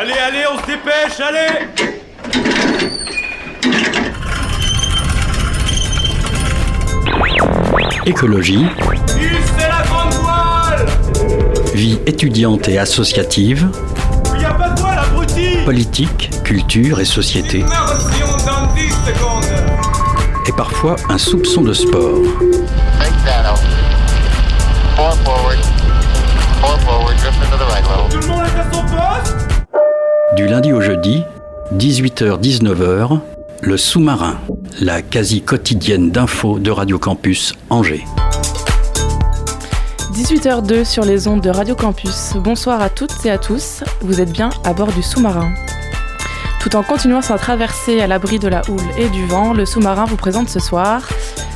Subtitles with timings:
[0.00, 1.66] Allez, allez, on se dépêche, allez.
[8.06, 8.64] Écologie,
[9.08, 10.86] c'est la grande voile.
[11.74, 13.68] Vie étudiante et associative,
[14.38, 15.64] Il a pas de voile, abruti.
[15.64, 19.44] Politique, culture et société, Immersion dans 10 secondes.
[20.46, 22.22] Et parfois un soupçon de sport.
[30.38, 31.24] Du lundi au jeudi,
[31.74, 33.18] 18h-19h,
[33.60, 34.38] le sous-marin,
[34.80, 38.04] la quasi quotidienne d'infos de Radio Campus Angers.
[40.12, 42.34] 18h02 sur les ondes de Radio Campus.
[42.36, 43.82] Bonsoir à toutes et à tous.
[44.00, 45.52] Vous êtes bien à bord du sous-marin.
[46.60, 50.04] Tout en continuant sa traversée à l'abri de la houle et du vent, le sous-marin
[50.04, 51.02] vous présente ce soir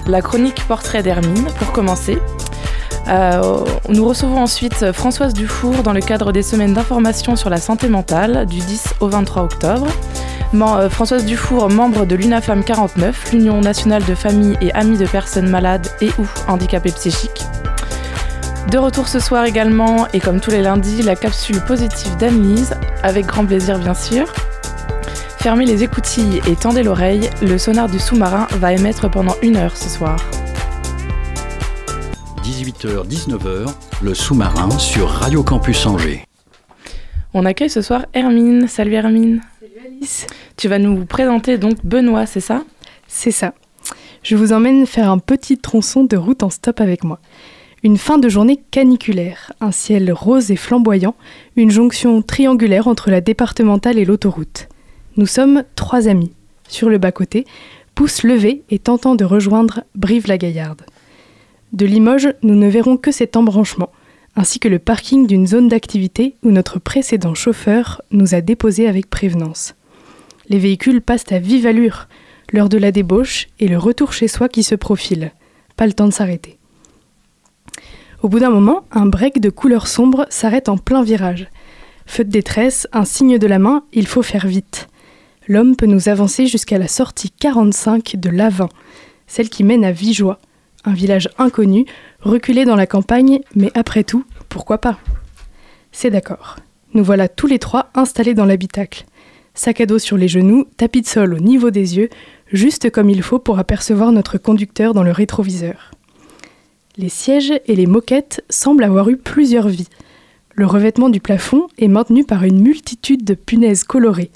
[0.08, 2.18] la chronique Portrait d'Hermine pour commencer.
[3.08, 7.88] Euh, nous recevons ensuite Françoise Dufour dans le cadre des semaines d'information sur la santé
[7.88, 9.86] mentale du 10 au 23 octobre.
[10.54, 15.48] Euh, Françoise Dufour, membre de l'UNAFAM 49, l'Union nationale de familles et amis de personnes
[15.48, 17.46] malades et ou handicapées psychiques.
[18.70, 23.26] De retour ce soir également, et comme tous les lundis, la capsule positive d'Anne-Lise, avec
[23.26, 24.26] grand plaisir bien sûr.
[25.38, 29.76] Fermez les écoutilles et tendez l'oreille, le sonar du sous-marin va émettre pendant une heure
[29.76, 30.16] ce soir.
[32.42, 36.24] 18h-19h, le sous-marin sur Radio Campus Angers.
[37.34, 38.66] On accueille ce soir Hermine.
[38.66, 39.40] Salut Hermine.
[39.60, 40.26] Salut Alice.
[40.56, 42.64] Tu vas nous présenter donc Benoît, c'est ça?
[43.06, 43.54] C'est ça.
[44.24, 47.20] Je vous emmène faire un petit tronçon de route en stop avec moi.
[47.84, 51.14] Une fin de journée caniculaire, un ciel rose et flamboyant,
[51.54, 54.68] une jonction triangulaire entre la départementale et l'autoroute.
[55.16, 56.32] Nous sommes trois amis.
[56.68, 57.46] Sur le bas-côté,
[57.94, 60.82] pouce levé et tentant de rejoindre Brive-la-Gaillarde.
[61.72, 63.90] De Limoges, nous ne verrons que cet embranchement,
[64.36, 69.08] ainsi que le parking d'une zone d'activité où notre précédent chauffeur nous a déposés avec
[69.08, 69.74] prévenance.
[70.50, 72.08] Les véhicules passent à vive allure,
[72.52, 75.32] l'heure de la débauche et le retour chez soi qui se profile.
[75.76, 76.58] Pas le temps de s'arrêter.
[78.22, 81.48] Au bout d'un moment, un break de couleur sombre s'arrête en plein virage.
[82.04, 84.88] Feu de détresse, un signe de la main, il faut faire vite.
[85.48, 88.68] L'homme peut nous avancer jusqu'à la sortie 45 de l'A20,
[89.26, 90.38] celle qui mène à Vigeois,
[90.84, 91.86] un village inconnu,
[92.20, 94.98] reculé dans la campagne, mais après tout, pourquoi pas?
[95.92, 96.56] C'est d'accord.
[96.94, 99.04] Nous voilà tous les trois installés dans l'habitacle.
[99.54, 102.08] Sac à dos sur les genoux, tapis de sol au niveau des yeux,
[102.52, 105.90] juste comme il faut pour apercevoir notre conducteur dans le rétroviseur.
[106.96, 109.88] Les sièges et les moquettes semblent avoir eu plusieurs vies.
[110.54, 114.30] Le revêtement du plafond est maintenu par une multitude de punaises colorées.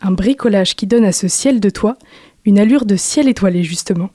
[0.00, 1.96] Un bricolage qui donne à ce ciel de toit
[2.46, 4.10] une allure de ciel étoilé justement.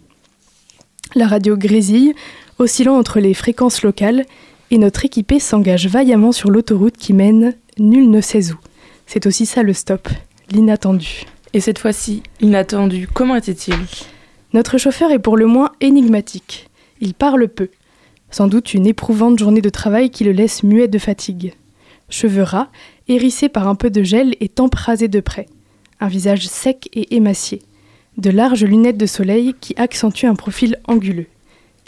[1.17, 2.13] La radio grésille,
[2.59, 4.25] oscillant entre les fréquences locales,
[4.69, 8.57] et notre équipé s'engage vaillamment sur l'autoroute qui mène nul ne sait où.
[9.07, 10.09] C'est aussi ça le stop,
[10.51, 11.23] l'inattendu.
[11.53, 13.77] Et cette fois-ci, inattendu, comment était-il?
[14.51, 16.69] Notre chauffeur est pour le moins énigmatique.
[16.99, 17.69] Il parle peu.
[18.29, 21.53] Sans doute une éprouvante journée de travail qui le laisse muet de fatigue.
[22.09, 22.67] Cheveux ras,
[23.07, 25.47] hérissés par un peu de gel et rasées de près.
[26.01, 27.61] Un visage sec et émacié.
[28.17, 31.27] De larges lunettes de soleil qui accentuent un profil anguleux.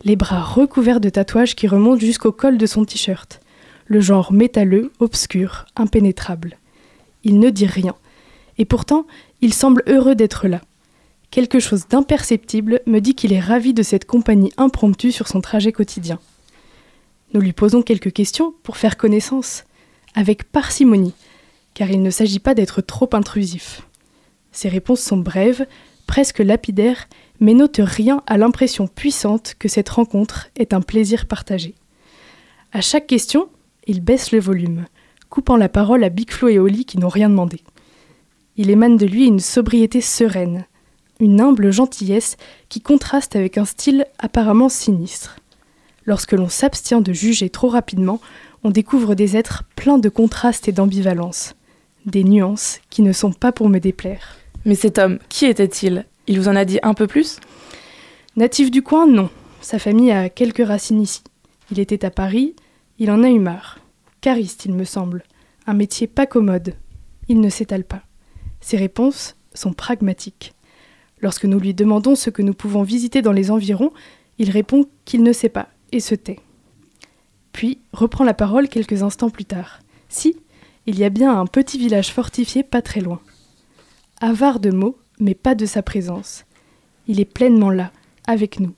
[0.03, 3.39] Les bras recouverts de tatouages qui remontent jusqu'au col de son t-shirt.
[3.85, 6.57] Le genre métalleux, obscur, impénétrable.
[7.23, 7.95] Il ne dit rien.
[8.57, 9.07] Et pourtant,
[9.39, 10.61] il semble heureux d'être là.
[11.31, 15.71] Quelque chose d'imperceptible me dit qu'il est ravi de cette compagnie impromptue sur son trajet
[15.71, 16.19] quotidien.
[17.33, 19.63] Nous lui posons quelques questions pour faire connaissance,
[20.13, 21.13] avec parcimonie,
[21.73, 23.83] car il ne s'agit pas d'être trop intrusif.
[24.51, 25.67] Ses réponses sont brèves,
[26.07, 27.07] presque lapidaires,
[27.39, 31.75] mais notent rien à l'impression puissante que cette rencontre est un plaisir partagé.
[32.71, 33.49] À chaque question,
[33.85, 34.85] il baisse le volume,
[35.29, 37.61] coupant la parole à Big Flo et Oli qui n'ont rien demandé.
[38.55, 40.65] Il émane de lui une sobriété sereine,
[41.19, 42.37] une humble gentillesse
[42.69, 45.37] qui contraste avec un style apparemment sinistre.
[46.05, 48.19] Lorsque l'on s'abstient de juger trop rapidement,
[48.63, 51.55] on découvre des êtres pleins de contrastes et d'ambivalence,
[52.05, 54.37] des nuances qui ne sont pas pour me déplaire.
[54.67, 56.05] Mais cet homme, qui était-il?
[56.27, 57.37] Il vous en a dit un peu plus?
[58.35, 59.29] Natif du coin, non.
[59.61, 61.23] Sa famille a quelques racines ici.
[61.71, 62.53] Il était à Paris,
[62.99, 63.79] il en a eu marre.
[64.19, 65.23] Cariste, il me semble.
[65.67, 66.75] Un métier pas commode.
[67.29, 68.01] Il ne s'étale pas.
[68.59, 70.53] Ses réponses sont pragmatiques.
[71.21, 73.93] Lorsque nous lui demandons ce que nous pouvons visiter dans les environs,
[74.37, 76.39] il répond qu'il ne sait pas et se tait.
[77.53, 79.79] Puis reprend la parole quelques instants plus tard.
[80.09, 80.35] Si,
[80.87, 83.21] il y a bien un petit village fortifié pas très loin.
[84.19, 86.45] Avare de mots, mais pas de sa présence.
[87.07, 87.91] Il est pleinement là,
[88.25, 88.73] avec nous.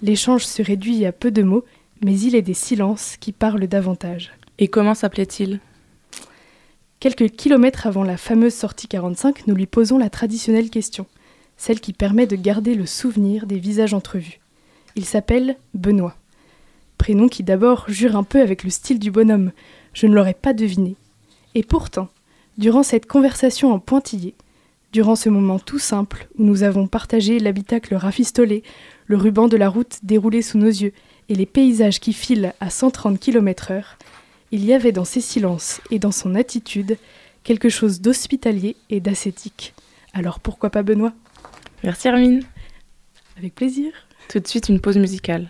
[0.00, 1.64] L'échange se réduit à peu de mots,
[2.04, 4.30] mais il est des silences qui parlent davantage.
[4.58, 5.58] Et comment s'appelait-il?
[7.00, 11.06] Quelques kilomètres avant la fameuse sortie 45, nous lui posons la traditionnelle question,
[11.56, 14.38] celle qui permet de garder le souvenir des visages entrevus.
[14.94, 16.14] Il s'appelle Benoît.
[16.96, 19.50] Prénom qui d'abord jure un peu avec le style du bonhomme,
[19.94, 20.94] je ne l'aurais pas deviné.
[21.56, 22.08] Et pourtant,
[22.56, 24.36] durant cette conversation en pointillé,
[24.92, 28.62] durant ce moment tout simple où nous avons partagé l'habitacle rafistolé,
[29.06, 30.92] le ruban de la route déroulé sous nos yeux
[31.28, 33.84] et les paysages qui filent à 130 km/h,
[34.52, 36.98] il y avait dans ses silences et dans son attitude
[37.44, 39.74] quelque chose d'hospitalier et d'ascétique.
[40.12, 41.12] Alors pourquoi pas Benoît?
[41.84, 42.42] Merci Hermine.
[43.38, 43.92] Avec plaisir.
[44.28, 45.48] Tout de suite une pause musicale.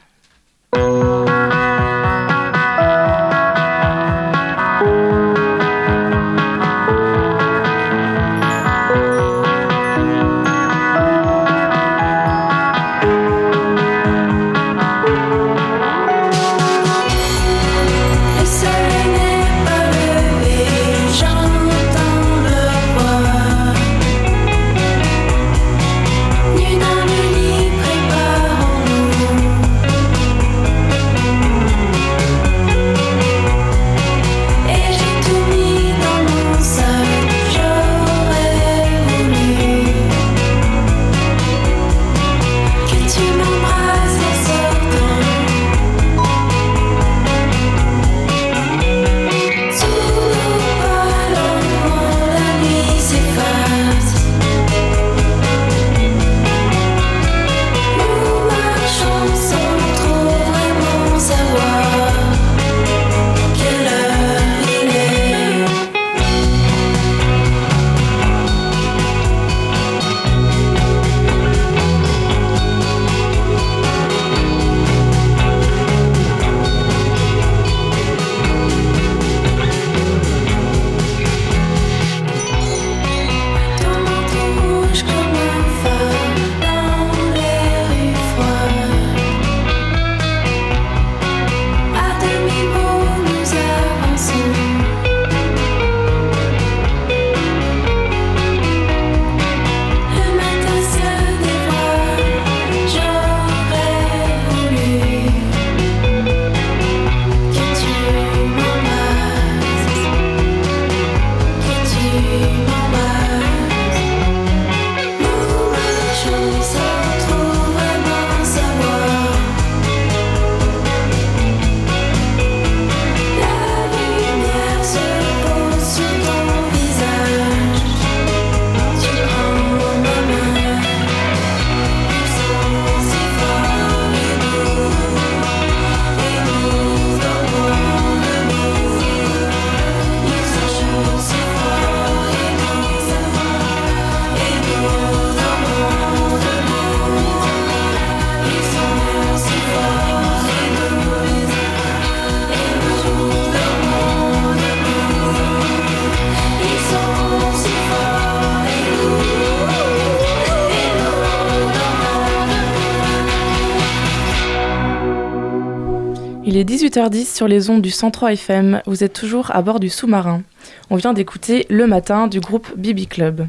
[167.40, 168.82] Sur les ondes du 103 FM.
[168.84, 170.42] Vous êtes toujours à bord du sous-marin.
[170.90, 173.46] On vient d'écouter Le Matin du groupe Bibi Club.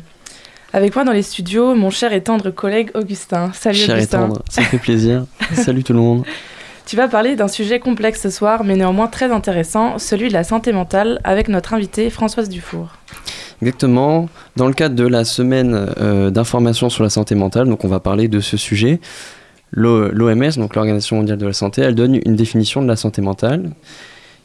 [0.71, 3.51] Avec moi dans les studios, mon cher et tendre collègue Augustin.
[3.53, 4.19] Salut Cher et Augustin.
[4.19, 5.25] tendre, ça fait plaisir.
[5.55, 6.23] Salut tout le monde.
[6.85, 10.45] Tu vas parler d'un sujet complexe ce soir, mais néanmoins très intéressant, celui de la
[10.45, 12.95] santé mentale, avec notre invitée Françoise Dufour.
[13.61, 14.29] Exactement.
[14.55, 17.99] Dans le cadre de la semaine euh, d'information sur la santé mentale, donc on va
[17.99, 19.01] parler de ce sujet.
[19.71, 23.71] L'OMS, donc l'Organisation mondiale de la santé, elle donne une définition de la santé mentale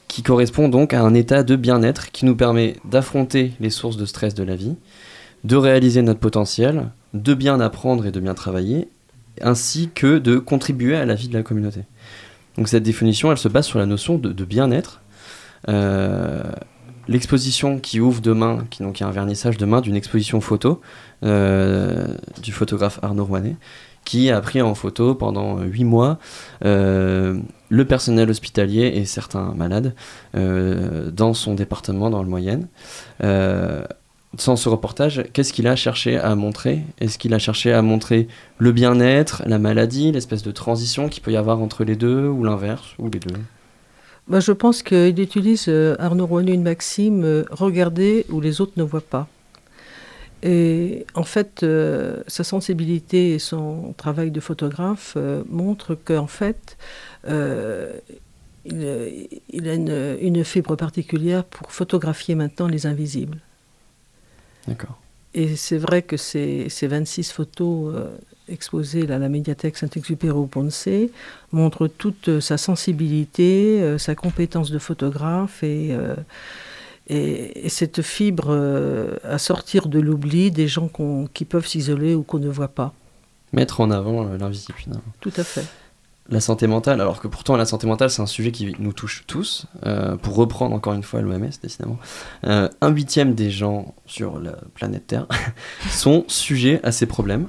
[0.08, 4.06] qui correspond donc à un état de bien-être qui nous permet d'affronter les sources de
[4.06, 4.76] stress de la vie,
[5.44, 8.88] de réaliser notre potentiel, de bien apprendre et de bien travailler,
[9.40, 11.80] ainsi que de contribuer à la vie de la communauté.
[12.56, 15.02] Donc cette définition, elle se base sur la notion de, bien-être.
[15.68, 16.42] Euh,
[17.08, 20.80] L'exposition qui ouvre demain, qui, donc a un vernissage demain d'une exposition photo
[21.22, 22.08] euh,
[22.42, 23.54] du photographe Arnaud Rouanet,
[24.06, 26.18] qui a pris en photo pendant huit mois
[26.64, 29.94] euh, le personnel hospitalier et certains malades
[30.36, 32.68] euh, dans son département dans le Moyenne.
[33.22, 33.84] Euh,
[34.38, 36.82] sans ce reportage, qu'est-ce qu'il a cherché à montrer?
[37.00, 41.32] Est-ce qu'il a cherché à montrer le bien-être, la maladie, l'espèce de transition qu'il peut
[41.32, 43.34] y avoir entre les deux, ou l'inverse, ou les deux?
[44.28, 49.00] Bah, je pense qu'il utilise Arnaud Rouanet une maxime regarder où les autres ne voient
[49.00, 49.26] pas.
[50.42, 56.76] Et en fait, euh, sa sensibilité et son travail de photographe euh, montrent qu'en fait,
[57.26, 57.92] euh,
[58.64, 63.38] il, il a une, une fibre particulière pour photographier maintenant les invisibles.
[64.68, 64.98] D'accord.
[65.32, 67.94] Et c'est vrai que ces, ces 26 photos
[68.48, 70.88] exposées à la médiathèque Saint-Exupéry au Ponce
[71.52, 75.94] montrent toute sa sensibilité, sa compétence de photographe et,
[77.08, 80.90] et, et cette fibre euh, à sortir de l'oubli des gens
[81.32, 82.92] qui peuvent s'isoler ou qu'on ne voit pas.
[83.52, 85.04] Mettre en avant euh, l'invisible finalement.
[85.20, 85.64] Tout à fait.
[86.28, 89.22] La santé mentale, alors que pourtant la santé mentale c'est un sujet qui nous touche
[89.28, 91.98] tous, euh, pour reprendre encore une fois l'OMS décidément,
[92.42, 95.28] un huitième des gens sur la planète Terre
[95.88, 97.46] sont sujets à ces problèmes.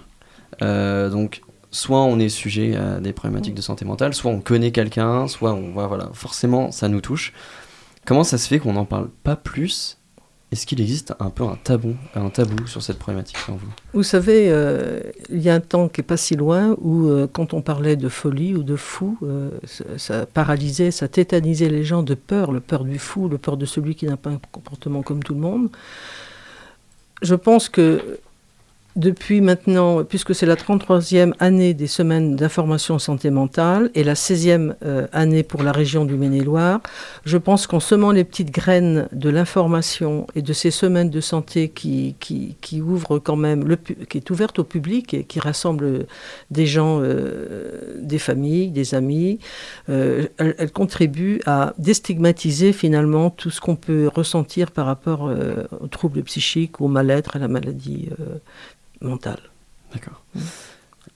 [0.62, 5.28] Donc soit on est sujet à des problématiques de santé mentale, soit on connaît quelqu'un,
[5.28, 7.34] soit on voit, voilà, forcément ça nous touche.
[8.08, 9.98] Comment ça se fait qu'on n'en parle pas plus?
[10.54, 11.94] Est-ce qu'il existe un peu un tabou,
[12.66, 13.68] sur cette problématique selon vous?
[13.94, 17.28] Vous savez, euh, il y a un temps qui est pas si loin où, euh,
[17.28, 19.50] quand on parlait de folie ou de fou, euh,
[19.98, 23.66] ça paralysait, ça tétanisait les gens de peur, le peur du fou, le peur de
[23.66, 25.70] celui qui n'a pas un comportement comme tout le monde.
[27.22, 28.20] Je pense que
[28.98, 34.74] depuis maintenant, puisque c'est la 33e année des semaines d'information santé mentale et la 16e
[34.84, 36.82] euh, année pour la région du Maine-et-Loire,
[37.24, 41.70] je pense qu'en semant les petites graines de l'information et de ces semaines de santé
[41.70, 43.78] qui, qui, ouvrent quand même,
[44.10, 46.08] qui est ouverte au public et qui rassemble
[46.50, 49.40] des gens, euh, des familles, des amis,
[49.90, 55.88] euh, elle, contribue à déstigmatiser finalement tout ce qu'on peut ressentir par rapport euh, aux
[55.88, 58.10] troubles psychiques, au mal-être, à la maladie
[59.02, 59.40] mentale.
[59.94, 60.24] D'accord.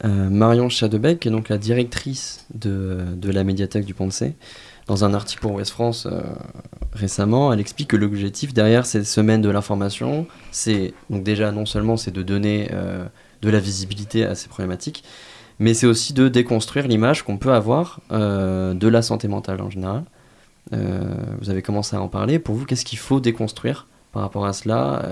[0.04, 4.34] Euh, Marion Chadebec, qui est donc la directrice de, de la médiathèque du Pont-de-Cé,
[4.88, 6.22] dans un article pour Ouest France euh,
[6.94, 11.98] récemment, elle explique que l'objectif derrière ces semaines de l'information, c'est donc déjà non seulement
[11.98, 13.06] c'est de donner euh,
[13.42, 15.04] de la visibilité à ces problématiques,
[15.60, 20.04] mais c'est aussi de déconstruire l'image qu'on peut avoir de la santé mentale en général.
[20.72, 22.40] Vous avez commencé à en parler.
[22.40, 25.06] Pour vous, qu'est-ce qu'il faut déconstruire par rapport à cela,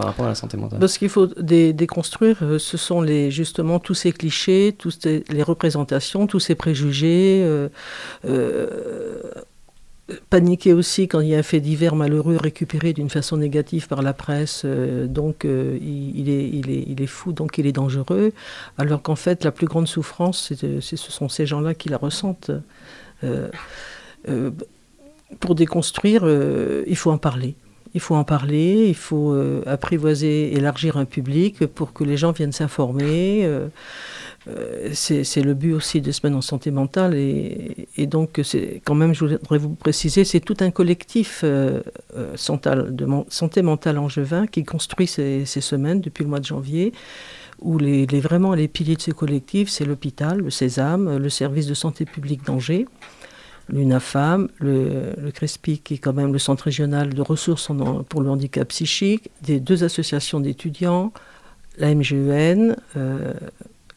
[0.00, 3.78] par rapport à la santé mentale Ce qu'il faut dé- déconstruire, euh, ce sont justement
[3.78, 7.42] tous ces clichés, toutes les représentations, tous ces préjugés.
[7.44, 7.68] euh,
[8.24, 9.20] euh,
[10.28, 14.02] paniquer aussi quand il y a un fait divers malheureux récupéré d'une façon négative par
[14.02, 18.32] la presse, donc il, est, fou, donc il est dangereux,
[18.76, 22.50] alors qu'en fait la plus grande souffrance, ce sont ces gens-là qui la ressentent.
[25.38, 26.24] Pour déconstruire,
[26.88, 27.54] il faut en parler.
[27.94, 32.32] Il faut en parler, il faut euh, apprivoiser, élargir un public pour que les gens
[32.32, 33.40] viennent s'informer.
[33.44, 33.68] euh,
[34.48, 37.14] euh, c'est le but aussi des semaines en santé mentale.
[37.14, 38.40] Et, et donc,
[38.84, 41.82] quand même, je voudrais vous préciser, c'est tout un collectif de
[42.36, 46.92] santé mentale angevin qui construit ces, semaines depuis le mois de janvier
[47.60, 51.66] où les, les- vraiment les piliers de ce collectif, c'est l'hôpital, le Sésame, le service
[51.66, 52.86] de santé publique d'Angers,
[53.72, 58.20] l'UNAFAM, le, le CRESPI, qui est quand même le centre régional de ressources en- pour
[58.22, 61.12] le handicap psychique, des deux associations d'étudiants,
[61.78, 63.32] la MGEN, euh,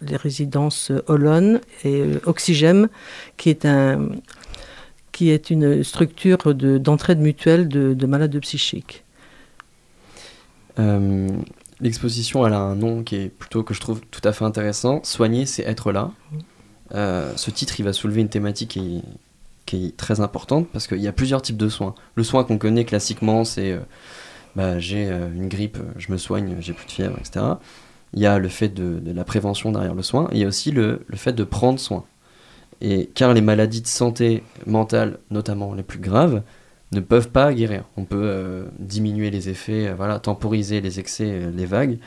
[0.01, 2.87] les résidences Olonne et euh, Oxygem,
[3.37, 4.09] qui est, un,
[5.11, 9.03] qui est une structure de- d'entraide mutuelle de, de malades psychiques.
[10.79, 11.27] Euh,
[11.81, 15.01] L'exposition, elle a un nom qui est plutôt que je trouve tout à fait intéressant.
[15.03, 16.11] Soigner, c'est être là.
[16.95, 19.01] Euh, ce titre, il va soulever une thématique qui,
[19.65, 21.95] qui est très importante parce qu'il y a plusieurs types de soins.
[22.15, 23.79] Le soin qu'on connaît classiquement, c'est euh,
[24.55, 27.45] bah, j'ai euh, une grippe, je me soigne, j'ai plus de fièvre, etc.
[28.13, 30.27] Il y a le fait de, la prévention derrière le soin.
[30.31, 32.05] Et il y a aussi le, le fait de prendre soin.
[32.81, 36.43] Et car les maladies de santé mentale, notamment les plus graves,
[36.91, 37.85] ne peuvent pas guérir.
[37.97, 41.97] On peut euh, diminuer les effets, voilà, temporiser les excès, les vagues,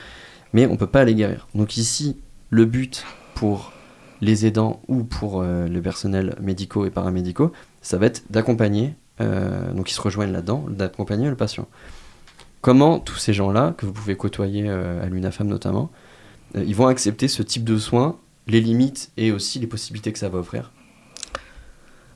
[0.53, 1.49] mais on ne peut pas les guérir.
[1.55, 2.19] Donc ici,
[2.51, 3.73] le but pour
[4.21, 9.73] les aidants ou pour euh, le personnel médicaux et paramédicaux, ça va être d'accompagner, euh,
[9.73, 11.69] donc ils se rejoignent là-dedans, d'accompagner le patient.
[12.61, 15.91] Comment tous ces gens-là, que vous pouvez côtoyer euh, à l'UNAFAM notamment,
[16.55, 20.29] ils vont accepter ce type de soins, les limites et aussi les possibilités que ça
[20.29, 20.73] va offrir?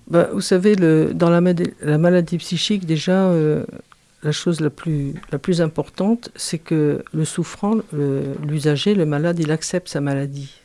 [0.07, 1.41] Bah, vous savez, dans la,
[1.99, 3.31] maladie psychique, déjà,
[4.23, 9.51] la chose la plus, la plus importante, c'est que le souffrant, l'usager, le, malade, il
[9.51, 10.60] accepte sa maladie.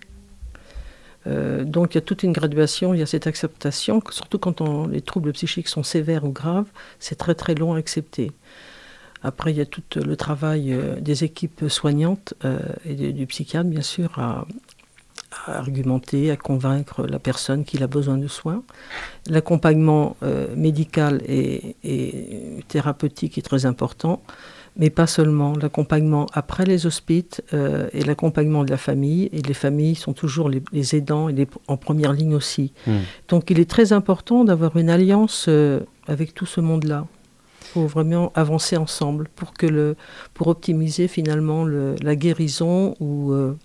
[1.27, 4.61] Euh, donc il y a toute une graduation, il y a cette acceptation, surtout quand
[4.61, 6.67] on- les troubles psychiques sont sévères ou graves,
[6.99, 8.31] c'est très très long à accepter.
[9.23, 13.67] Après, il y a tout le travail euh, des équipes soignantes euh, et du psychiatre,
[13.67, 14.45] bien sûr, à,
[15.47, 18.63] argumenter, à convaincre la personne qu'il a besoin de soins.
[19.27, 21.75] L'accompagnement euh, médical et
[22.67, 24.21] thérapeutique est très important.
[24.77, 25.53] Mais pas seulement.
[25.61, 29.29] L'accompagnement après les hospices euh, et l'accompagnement de la famille.
[29.31, 32.73] Et les familles sont toujours les, les aidants et les- en première ligne aussi.
[32.87, 32.99] Hmm.
[33.29, 37.05] Donc il est très important d'avoir une alliance euh, avec tout ce monde-là.
[37.73, 39.95] Faut vraiment avancer ensemble pour, que le,
[40.33, 43.57] pour optimiser finalement le- la guérison ou, euh,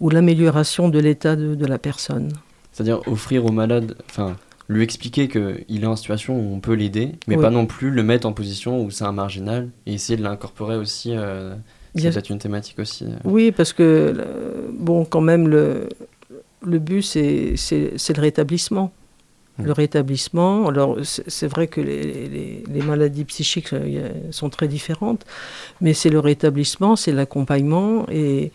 [0.00, 2.32] ou l'amélioration de l'état de, de la personne.
[2.72, 4.36] C'est-à-dire offrir au malade, enfin,
[4.68, 8.02] lui expliquer qu'il est en situation où on peut l'aider, mais pas non plus le
[8.02, 11.12] mettre en position où c'est un marginal, et essayer de l'incorporer aussi.
[11.16, 11.54] euh,
[11.96, 13.04] c'est peut-être une thématique aussi.
[13.04, 13.16] euh.
[13.24, 15.88] Oui, parce que, euh, bon, quand même, le,
[16.62, 18.92] le but, c'est le rétablissement.
[19.58, 19.64] Mm.
[19.64, 23.70] Le rétablissement, alors c'est vrai que les, les- les maladies psychiques
[24.30, 25.24] sont très différentes,
[25.80, 28.52] mais c'est le rétablissement, c'est l'accompagnement et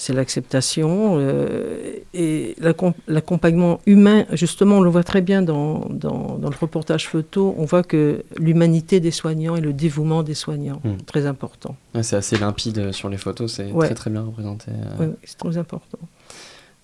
[0.00, 4.24] c'est l'acceptation euh, et l'accom- l'accompagnement humain.
[4.32, 8.22] Justement, on le voit très bien dans, dans, dans le reportage photo, on voit que
[8.38, 11.02] l'humanité des soignants et le dévouement des soignants, Mm.
[11.04, 11.76] très important.
[11.94, 13.86] Ouais, c'est assez limpide euh, sur les photos, c'est Ouais.
[13.86, 14.70] très très bien représenté.
[14.70, 14.96] euh.
[15.00, 15.98] Oui, c'est très important.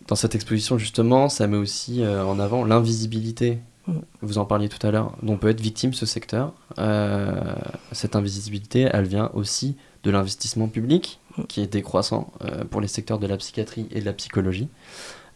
[0.09, 3.59] Dans cette exposition, justement, ça met aussi euh, en avant l'invisibilité.
[3.87, 3.92] Mm.
[4.23, 6.52] Vous en parliez tout à l'heure, dont peut être victime ce secteur.
[6.78, 7.30] Euh,
[7.92, 11.43] cette invisibilité, elle vient aussi de l'investissement public, Mm.
[11.45, 14.69] qui est décroissant euh, pour les secteurs de la psychiatrie et de la psychologie.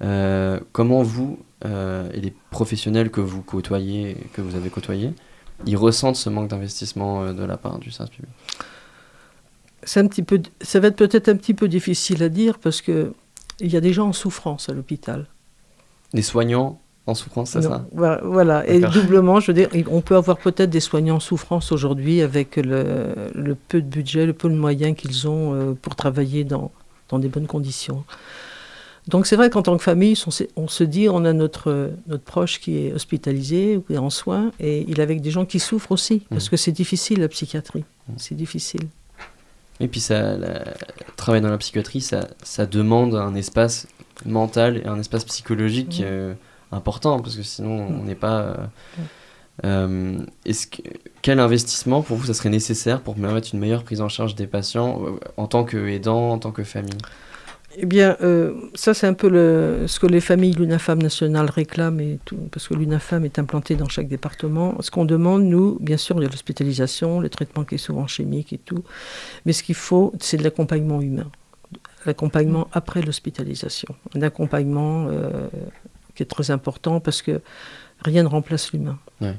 [0.02, 5.12] Euh, comment vous euh, et les professionnels que vous côtoyez, que vous avez côtoyés,
[5.66, 8.30] ils ressentent ce manque d'investissement de la part du service public?
[9.96, 13.12] Un petit peu, ça va être peut-être un petit peu difficile à dire parce que
[13.58, 15.26] il y a des gens en souffrance à l'hôpital.
[16.12, 20.16] Les soignants en souffrance, c'est ça voilà, Voilà, et doublement, je veux dire, on peut
[20.16, 22.84] avoir peut-être des soignants en souffrance aujourd'hui avec le,
[23.34, 26.70] le peu de budget, le peu de moyens qu'ils ont euh, pour travailler dans,
[27.08, 28.04] dans des bonnes conditions.
[29.08, 30.14] Donc c'est vrai qu'en tant que famille,
[30.56, 34.10] on, se dit, on a notre, notre proche qui est hospitalisé ou qui est en
[34.10, 36.50] soins, et il est avec des gens qui souffrent aussi, parce Mhm.
[36.50, 37.84] que c'est difficile la psychiatrie,
[38.18, 38.82] c'est difficile.
[39.80, 40.74] Et puis, ça, la-
[41.16, 43.86] travailler dans la psychiatrie, ça, ça demande un espace
[44.26, 46.06] mental et un espace psychologique Mhm.
[46.06, 46.34] euh,
[46.72, 48.40] important, parce que sinon, on n'est pas.
[48.40, 48.56] euh,
[49.64, 50.82] euh, est-ce que,
[51.20, 54.46] quel investissement pour vous ça serait nécessaire pour permettre une meilleure prise en charge des
[54.46, 56.98] patients euh, en tant qu'aidant, en tant que famille?
[57.76, 62.00] Eh bien, euh, ça c'est un peu le, ce que les familles l'UNAFAM nationale réclament,
[62.00, 64.74] et tout, parce que l'UNAFAM est implantée dans chaque département.
[64.80, 68.06] Ce qu'on demande, nous, bien sûr, il y a l'hospitalisation, le traitement qui est souvent
[68.06, 68.84] chimique et tout,
[69.44, 71.30] mais ce qu'il faut, c'est de l'accompagnement humain,
[72.06, 75.48] l'accompagnement après l'hospitalisation, un accompagnement euh,
[76.18, 77.40] qui est très important parce que
[78.04, 78.98] rien ne remplace l'humain.
[79.20, 79.34] Donc,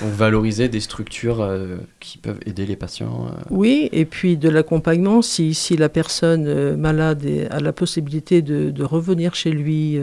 [0.00, 3.26] valoriser des structures euh, qui peuvent aider les patients.
[3.28, 7.72] euh, Oui, et puis de l'accompagnement, si, si la personne euh, malade est- a la
[7.72, 9.98] possibilité de, de revenir chez lui,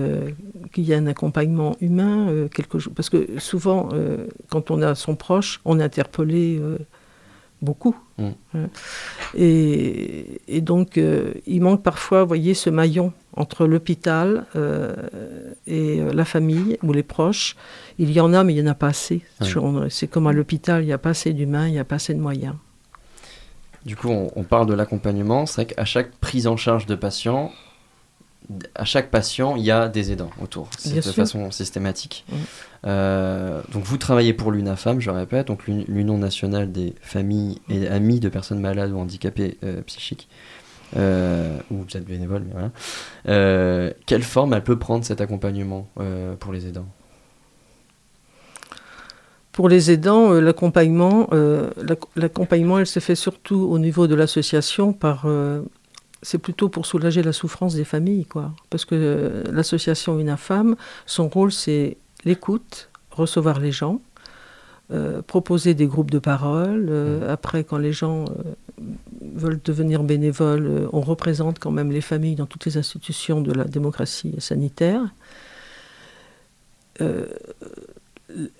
[0.74, 2.92] qu'il y ait un accompagnement humain, quelque chose.
[2.94, 3.90] Parce que souvent,
[4.50, 6.60] quand on a son proche, on est interpellé
[7.62, 7.96] beaucoup.
[8.17, 8.30] Mm.
[8.56, 8.70] Hein.
[9.36, 14.96] Et, et donc, euh, il manque parfois, vous voyez, ce maillon entre l'hôpital euh,
[15.67, 17.56] et euh, la famille ou les proches.
[18.00, 19.22] Il y en a, mais il n'y en a pas assez.
[19.89, 22.13] C'est comme à l'hôpital, il n'y a pas assez d'humains, il n'y a pas assez
[22.13, 22.56] de moyens.
[23.86, 25.46] Du coup, on, on parle de l'accompagnement.
[25.46, 27.52] C'est vrai qu'à chaque prise en charge de patient,
[28.76, 30.70] à chaque patient, il y a des aidants autour.
[30.78, 31.13] C'est de sûr.
[31.13, 32.26] façon systématique.
[32.86, 37.88] Euh, donc, vous travaillez pour l'UNAFAM, je répète, donc l'Uni- l'Union nationale des familles et
[37.88, 40.30] amis de personnes malades ou handicapées euh, psychiques.
[40.96, 43.92] Euh, ou vous êtes bénévole, mais voilà.
[44.06, 45.90] Quelle forme elle peut prendre cet accompagnement
[46.40, 46.88] pour les aidants?
[49.52, 55.28] Pour les aidants, l'accompagnement, l'ac- l'accompagnement, elle se fait surtout au niveau de l'association par.
[56.22, 58.54] c'est plutôt pour soulager la souffrance des familles, quoi.
[58.70, 64.00] Parce que l'association UNAFAM, son rôle, c'est l'écoute, recevoir les gens,
[64.92, 66.88] euh, proposer des groupes de parole.
[66.90, 68.54] euh, Après, quand les gens euh,
[69.36, 73.66] veulent devenir bénévoles, on représente quand même les familles dans toutes les institutions de la
[73.66, 75.02] démocratie sanitaire.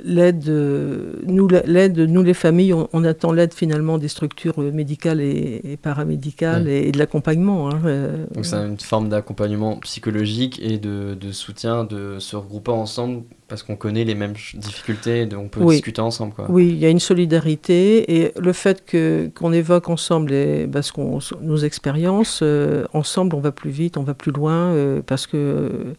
[0.02, 4.58] L'aide, euh, nous, la- l'aide, nous les familles, on, on attend l'aide finalement des structures
[4.60, 7.70] médicales et, et paramédicales et, et de l'accompagnement.
[7.70, 12.72] hein, euh, Donc c'est une forme d'accompagnement psychologique et de, de soutien, de se regrouper
[12.72, 15.76] ensemble parce qu'on connaît les mêmes difficultés, et on peut Oui.
[15.76, 16.34] discuter ensemble.
[16.34, 16.46] Quoi.
[16.50, 20.82] Oui, il y a une solidarité et le fait que qu'on évoque ensemble les, bah,
[20.82, 25.02] ce qu'on- nos expériences, euh, ensemble on va plus vite, on va plus loin euh,
[25.06, 25.94] parce que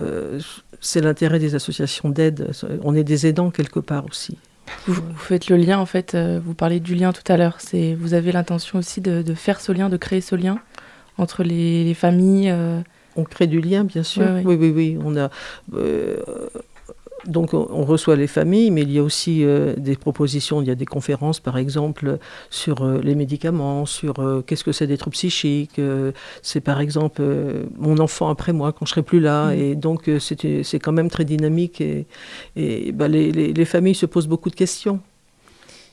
[0.00, 0.38] euh,
[0.86, 2.50] c'est l'intérêt des associations d'aide.
[2.82, 4.36] On est des aidants quelque part aussi.
[4.86, 7.56] Vous, vous faites le lien, en fait, euh, vous parlez du lien tout à l'heure.
[7.58, 10.58] C'est, vous avez l'intention aussi de, de faire ce lien, de créer ce lien
[11.18, 12.50] entre les, les familles.
[12.50, 12.80] euh,
[13.16, 14.22] On crée du lien, bien sûr.
[14.22, 14.42] Ouais, ouais.
[14.44, 14.98] Oui, oui, oui.
[15.04, 15.30] On a.
[15.74, 16.16] euh,
[17.26, 20.70] donc on, reçoit les familles, mais il y a aussi euh, des propositions, il y
[20.70, 22.18] a des conférences par exemple
[22.50, 25.80] sur euh, les médicaments, sur euh, qu'est-ce que c'est des troubles psychiques,
[26.42, 27.22] c'est par exemple
[27.78, 29.58] mon enfant après moi quand je serai plus là, Mm.
[29.58, 32.06] et donc c'est c'est quand même très dynamique et,
[32.56, 35.00] et bah, les, les- les familles se posent beaucoup de questions.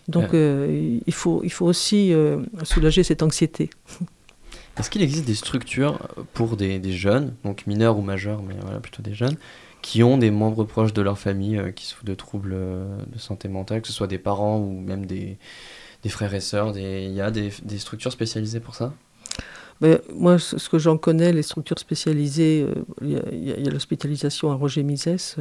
[0.07, 3.69] Donc euh, il, faut, il faut aussi euh, soulager cette anxiété.
[4.77, 5.99] Est-ce qu'il existe des structures
[6.33, 9.37] pour des, des jeunes, donc mineurs ou majeurs, mais voilà, plutôt des jeunes,
[9.83, 13.19] qui ont des membres proches de leur famille euh, qui souffrent de troubles euh, de
[13.19, 15.37] santé mentale, que ce soit des parents ou même des,
[16.01, 18.93] des frères et sœurs des- Il y a des, des structures spécialisées pour ça?
[19.81, 23.09] Mais moi, ce que j'en connais, les structures spécialisées, euh, il
[23.47, 25.35] y a- y l'hospitalisation à Roger Misès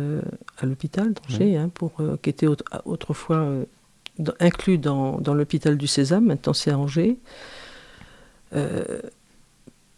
[0.59, 3.47] à l'hôpital d'Angers, hein, pour, qui était aut- autrefois
[4.19, 7.17] dans- inclus dans, dans l'hôpital du Sésame, maintenant c'est à Angers.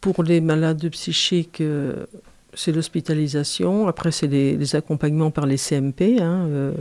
[0.01, 1.63] Pour les malades psychiques,
[2.55, 3.89] c'est l'hospitalisation.
[3.89, 6.73] Après, c'est les, les accompagnements par les CMP, hein, euh,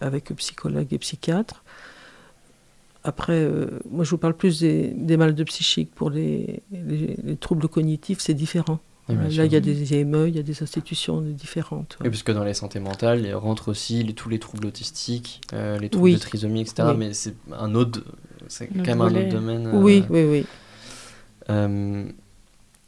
[0.00, 1.62] avec psychologues et psychiatres.
[3.06, 5.90] Après, euh, moi, je vous parle plus des, des malades psychiques.
[5.94, 8.78] Pour les, les- les troubles cognitifs, c'est différent.
[9.10, 11.98] Oui, Là, il y a des IME, il y a des institutions différentes.
[12.02, 15.78] Et puisque dans les santé mentales, il rentre aussi les- tous les troubles autistiques, euh,
[15.78, 16.14] les troubles Oui.
[16.14, 16.88] de trisomie, etc.
[16.92, 16.94] Oui.
[16.96, 18.02] Mais c'est un autre,
[18.48, 19.66] c'est quand même un autre domaine.
[19.66, 20.46] euh, Oui, oui, oui.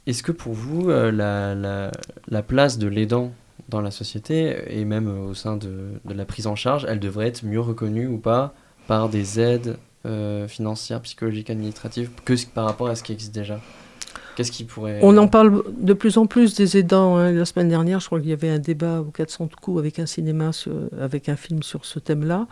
[0.07, 1.91] Est-ce que pour vous, euh, la, la-
[2.29, 3.31] la place de l'aidant
[3.69, 7.27] dans la société et même au sein de, de la prise en charge, elle devrait
[7.27, 8.53] être mieux reconnue ou pas
[8.87, 13.59] par des aides euh, financières, psychologiques, administratives que par rapport à ce qui existe déjà?
[14.37, 14.99] Qu'est-ce qui pourrait...
[15.01, 17.17] On en parle de plus en plus des aidants.
[17.17, 17.31] hein.
[17.31, 19.97] La semaine dernière, je crois qu'il y avait un débat au 400 de coups avec
[19.99, 22.47] un cinéma, sur- avec un film sur ce thème-là.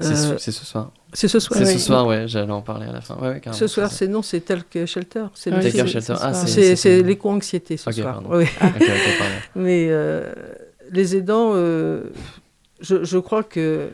[0.00, 0.90] C'est ce- Euh, c'est ce soir.
[1.12, 1.58] C'est ce soir.
[1.58, 1.72] C'est oui.
[1.72, 3.16] ce soir, ouais, j'allais en parler à la fin.
[3.16, 5.26] Ouais, ouais, Ce soir, c'est non, c'est tel que Shelter.
[5.34, 6.14] C'est le Ouais, Shelter.
[6.20, 8.22] Ah, c'est l'éco-anxiété ce soir.
[8.28, 8.46] Oui.
[8.58, 8.76] Pardon.
[9.54, 10.32] Mais euh,
[10.90, 12.04] les aidants, euh,
[12.80, 13.90] je, je crois que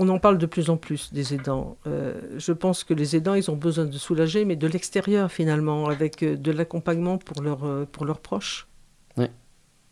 [0.00, 1.76] on en parle de plus en plus des aidants.
[1.86, 5.88] Euh, je pense que les aidants, ils ont besoin de soulager, mais de l'extérieur finalement,
[5.88, 8.66] avec de l'accompagnement pour, leur, euh, pour leurs proches.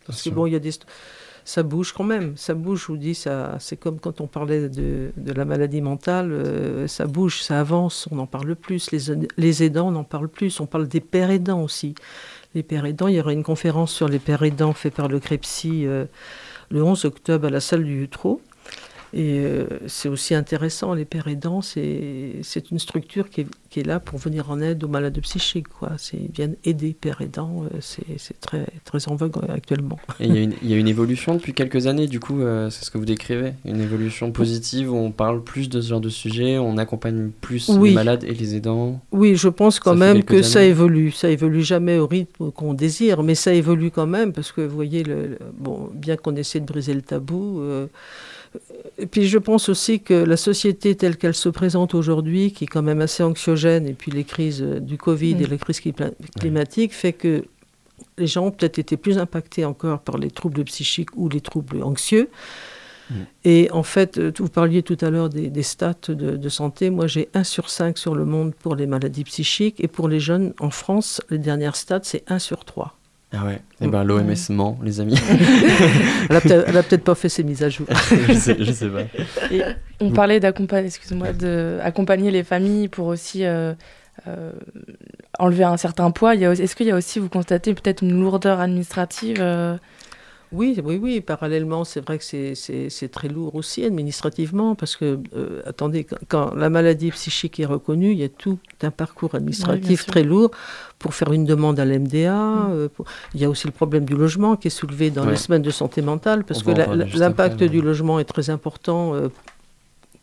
[0.07, 0.71] Parce que bon, il y a des...
[1.45, 5.11] Ça bouge quand même, ça bouge, je vous dis, c'est comme quand on parlait de,
[5.25, 9.63] la maladie mentale, euh, ça bouge, ça avance, on en parle plus, les, aid- les
[9.63, 11.95] aidants, on en parle plus, on parle des pères aidants aussi.
[12.55, 15.19] Les pères aidants, il y aura une conférence sur les pères aidants faite par le
[15.19, 16.05] CREPSI euh,
[16.71, 18.41] le 11 octobre à la salle du Utro.
[19.13, 23.83] Et euh, c'est aussi intéressant, les pères aidants, c'est une structure qui est, qui est
[23.83, 25.67] là pour venir en aide aux malades psychiques.
[25.67, 25.93] Quoi.
[26.13, 29.97] Ils viennent aider pères aidants, euh, c'est très, très en vogue euh, actuellement.
[30.19, 32.69] Il y, a une- il y a une évolution depuis quelques années, du coup, euh,
[32.69, 36.01] c'est ce que vous décrivez Une évolution positive où on parle plus de ce genre
[36.01, 37.89] de sujet, on accompagne plus Oui.
[37.89, 38.99] les malades et les aidants.
[39.11, 41.11] Oui, je pense quand Ça même que ça évolue.
[41.11, 44.75] Ça évolue jamais au rythme qu'on désire, mais ça évolue quand même parce que vous
[44.75, 47.59] voyez, le, le- bon, bien qu'on essaie de briser le tabou.
[47.61, 47.87] euh,
[48.97, 52.67] et puis je pense aussi que la société telle qu'elle se présente aujourd'hui, qui est
[52.67, 55.41] quand même assez anxiogène, et puis les crises euh, du Covid Mm.
[55.41, 57.45] et la crise cli- climatique, fait que
[58.17, 61.83] les gens ont peut-être été plus impactés encore par les troubles psychiques ou les troubles
[61.83, 62.29] anxieux.
[63.09, 63.13] Mm.
[63.45, 66.89] Et en fait, euh, vous parliez tout à l'heure des, des stats de, de santé.
[66.89, 69.79] Moi, j'ai 1 sur 5 sur le monde pour les maladies psychiques.
[69.79, 72.95] Et pour les jeunes en France, les dernières stats, c'est 1 sur 3.
[73.31, 75.15] Ah ouais Et ben l'OMS ment, les amis.
[76.29, 76.41] Elle a
[76.83, 77.85] peut-être pas fait ses mises à jour.
[78.27, 79.01] je, sais, je sais pas.
[79.51, 79.61] Et
[79.99, 83.73] on parlait d'accompagner, excuse-moi, d'accompagner les familles pour aussi euh,
[84.27, 84.51] euh,
[85.37, 86.35] enlever un certain poids.
[86.35, 89.77] Est-ce qu'il y a aussi, vous constatez peut-être une lourdeur administrative euh,
[90.51, 91.21] Oui, oui, oui.
[91.21, 96.05] Parallèlement, c'est vrai que c'est- c'est c'est très lourd aussi administrativement parce que, euh, attendez,
[96.05, 100.23] quand, quand la maladie psychique est reconnue, il y a tout un parcours administratif très
[100.23, 100.49] lourd
[100.97, 102.33] pour faire une demande à l'MDA.
[102.35, 102.71] Mm.
[102.71, 105.31] euh, pour- Il y a aussi le problème du logement qui est soulevé dans Ouais.
[105.31, 109.13] les semaines de santé mentale parce On que l'impact après, du logement est très important.
[109.15, 109.29] euh,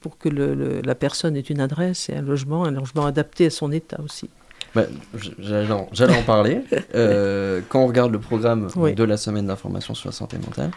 [0.02, 3.46] pour que le- le- la personne ait une adresse et un logement, un logement adapté
[3.46, 4.28] à son état aussi.
[4.76, 4.84] Bah,
[5.40, 6.60] J'allais en, parler.
[6.94, 8.94] Euh, quand on regarde le programme Oui.
[8.94, 10.70] de la semaine d'information sur la santé mentale,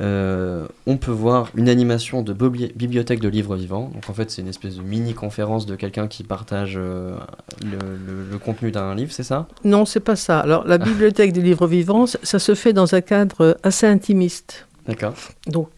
[0.00, 3.90] euh, on peut voir une animation de bibliothèque de livres vivants.
[3.94, 7.16] Donc en fait, c'est une espèce de mini-conférence de quelqu'un qui partage euh,
[7.62, 9.46] le, le- le contenu d'un livre, c'est ça?
[9.64, 10.40] Non, c'est pas ça.
[10.40, 14.66] Alors, la bibliothèque des livres vivants, ça, se fait dans un cadre assez intimiste.
[14.88, 15.14] D'accord.
[15.46, 15.68] Donc,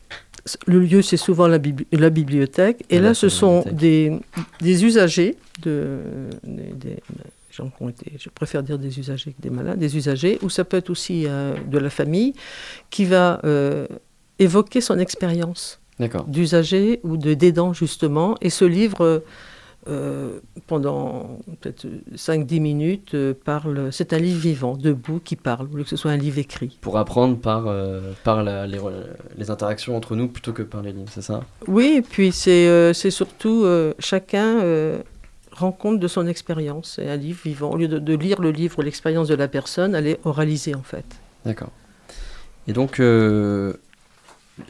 [0.66, 2.84] le lieu, c'est souvent la, bibli- la bibliothèque.
[2.88, 4.12] Et Ah, là, ce sont des,
[4.60, 5.98] des usagers, de,
[6.44, 6.96] des, des
[7.56, 10.50] gens qui ont été, je préfère dire des usagers que des malades, des usagers, ou
[10.50, 12.34] ça peut être aussi euh, de la famille,
[12.90, 13.86] qui va euh,
[14.38, 15.80] évoquer son expérience
[16.28, 18.36] d'usager ou de d'aidant, justement.
[18.42, 19.22] Et ce livre,
[19.88, 23.90] euh, pendant peut-être 5-10 minutes, parle.
[23.92, 26.76] C'est un livre vivant, debout, qui parle, au lieu que ce soit un livre écrit.
[26.82, 27.72] Pour apprendre par,
[28.24, 28.78] par la- les,
[29.38, 31.44] les interactions entre nous plutôt que par les lignes, c'est ça?
[31.68, 33.64] Oui, et puis c'est surtout
[33.98, 34.60] chacun
[35.58, 36.94] rend compte de son expérience.
[36.96, 37.70] C'est un livre vivant.
[37.70, 40.82] Au lieu de, de lire le livre, l'expérience de la personne, elle est oralisée en
[40.82, 41.04] fait.
[41.44, 41.70] D'accord.
[42.68, 43.74] Et donc, euh,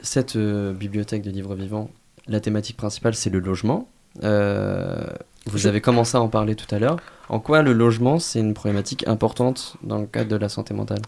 [0.01, 1.89] cette euh, bibliothèque de livres vivants,
[2.27, 3.87] la thématique principale, c'est le logement.
[4.23, 5.03] Euh,
[5.45, 6.97] vous Je- avez commencé à en parler tout à l'heure.
[7.29, 11.01] En quoi le logement, c'est une problématique importante dans le cadre de la santé mentale?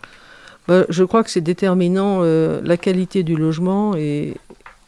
[0.90, 4.36] Je crois que c'est déterminant euh, la qualité du logement et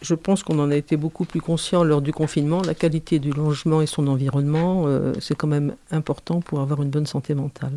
[0.01, 2.61] je pense qu'on en a été beaucoup plus conscient lors du confinement.
[2.61, 6.89] La qualité du logement et son environnement, euh, c'est quand même important pour avoir une
[6.89, 7.73] bonne santé mentale.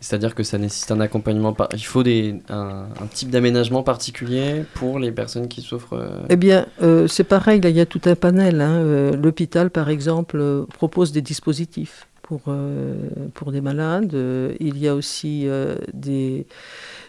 [0.00, 1.52] C'est-à-dire que ça nécessite un accompagnement.
[1.52, 1.68] Par...
[1.74, 5.92] Il faut des, un, un type d'aménagement particulier pour les personnes qui souffrent.
[5.92, 8.60] euh, Eh bien, euh, c'est pareil, là, il y a tout un panel.
[8.60, 9.12] hein.
[9.12, 12.40] L'hôpital, par exemple, propose des dispositifs pour,
[13.34, 14.16] pour des malades.
[14.58, 15.46] Il y a aussi
[15.92, 16.46] des,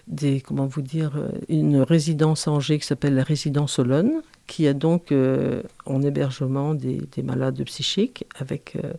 [0.08, 1.14] des, comment vous dire,
[1.50, 6.74] une résidence à Angers qui s'appelle la résidence Olonne, qui a donc euh, en hébergement
[6.74, 8.26] des, des malades psychiques.
[8.40, 8.92] Avec, euh,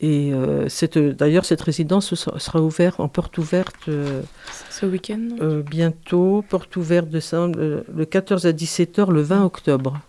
[0.00, 3.74] et euh, cette- d'ailleurs, cette résidence sera sera ouverte en porte ouverte.
[3.88, 4.22] euh,
[4.70, 7.20] Ce week-end euh, bientôt, porte ouverte de
[7.56, 10.00] le, le 14 à 17h le 20 octobre.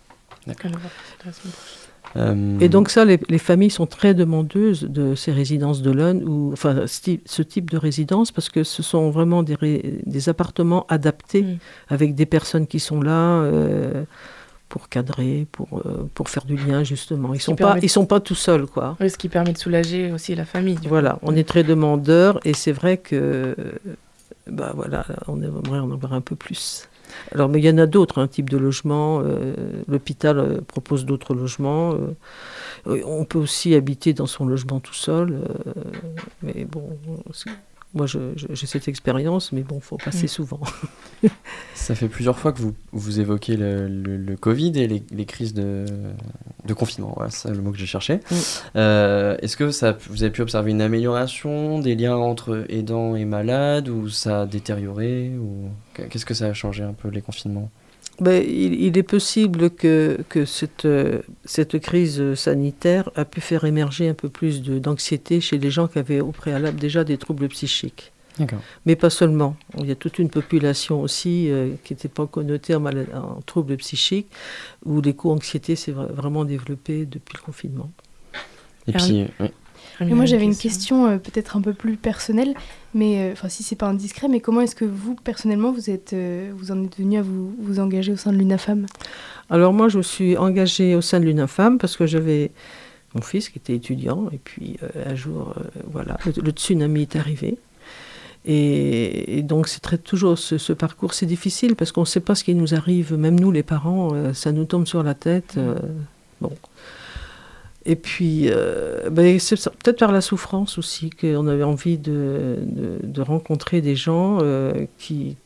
[2.15, 6.23] Euh, Et donc ça, les, les familles sont très demandeuses de ces résidences de l'Aune,
[6.23, 10.85] ou enfin ce type, de résidence, parce que ce sont vraiment des, ré- des appartements
[10.87, 11.57] adaptés Mm.
[11.89, 14.03] avec des personnes qui sont là euh,
[14.69, 17.33] pour cadrer, pour, euh, pour faire du lien justement.
[17.33, 18.97] Ils sont pas, permet de- ils sont pas tout seuls quoi.
[18.99, 20.75] Oui, ce qui permet de soulager aussi la famille.
[20.75, 20.87] coup.
[20.89, 23.55] Voilà, on est très demandeurs et c'est vrai que euh,
[24.49, 26.87] bah voilà, on aimerait en avoir un peu plus.
[27.33, 29.21] Alors, mais il y en a d'autres, un type de logement.
[29.23, 29.53] euh,
[29.87, 31.95] L'hôpital euh, propose d'autres logements.
[32.85, 35.39] on peut aussi habiter dans son logement tout seul.
[36.43, 36.89] mais bon,
[37.97, 40.29] moi j'ai cette expérience, mais bon, faut passer Mm.
[40.29, 40.59] souvent.
[41.75, 45.25] Ça fait plusieurs fois que vous, vous évoquez le, le- le Covid et les, les
[45.25, 45.85] crises de,
[46.65, 47.13] de confinement.
[47.15, 48.15] Voilà, c'est le mot que j'ai cherché.
[48.17, 48.35] Mm.
[48.77, 53.25] Euh, Est-ce que ça, vous avez pu observer une amélioration des liens entre aidants et
[53.25, 55.69] malades ou ça a détérioré ou
[56.09, 57.69] Qu'est-ce que ça a changé un peu les confinements?
[58.19, 60.87] Il, il est possible que, que cette,
[61.45, 65.99] cette crise sanitaire a pu faire émerger un peu plus d'anxiété chez les gens qui
[65.99, 68.11] avaient au préalable déjà des troubles psychiques.
[68.85, 69.55] Mais pas seulement.
[69.79, 73.77] Il y a toute une population aussi euh, qui n'était pas connotée en, en troubles
[73.77, 74.27] psychiques,
[74.85, 77.91] où l'éco-anxiété s'est vra- vraiment développée depuis le confinement.
[78.87, 79.47] Et puis, oui.
[80.01, 82.53] Et moi j'avais une question euh, peut-être un peu plus personnelle,
[82.93, 86.13] mais euh, enfin si c'est pas indiscret, mais comment est-ce que vous personnellement vous êtes,
[86.13, 88.85] euh, vous en êtes venu à vous, vous engager au sein de l'UNAFAM?
[89.49, 92.51] Alors moi, je me suis engagée au sein de l'UNAFAM parce que j'avais
[93.15, 97.03] mon fils qui était étudiant, et puis euh, un jour, euh, voilà, le, le tsunami
[97.03, 97.57] est arrivé.
[98.45, 102.21] Et, et donc c'est très toujours ce, ce parcours, c'est difficile parce qu'on ne sait
[102.21, 105.15] pas ce qui nous arrive, même nous les parents, euh, ça nous tombe sur la
[105.15, 105.55] tête.
[105.57, 105.75] euh,
[106.39, 106.53] bon.
[107.89, 112.59] Et puis, euh, ben, c'est peut-être par la souffrance aussi qu'on avait envie de,
[113.17, 115.37] rencontrer des gens euh, qui,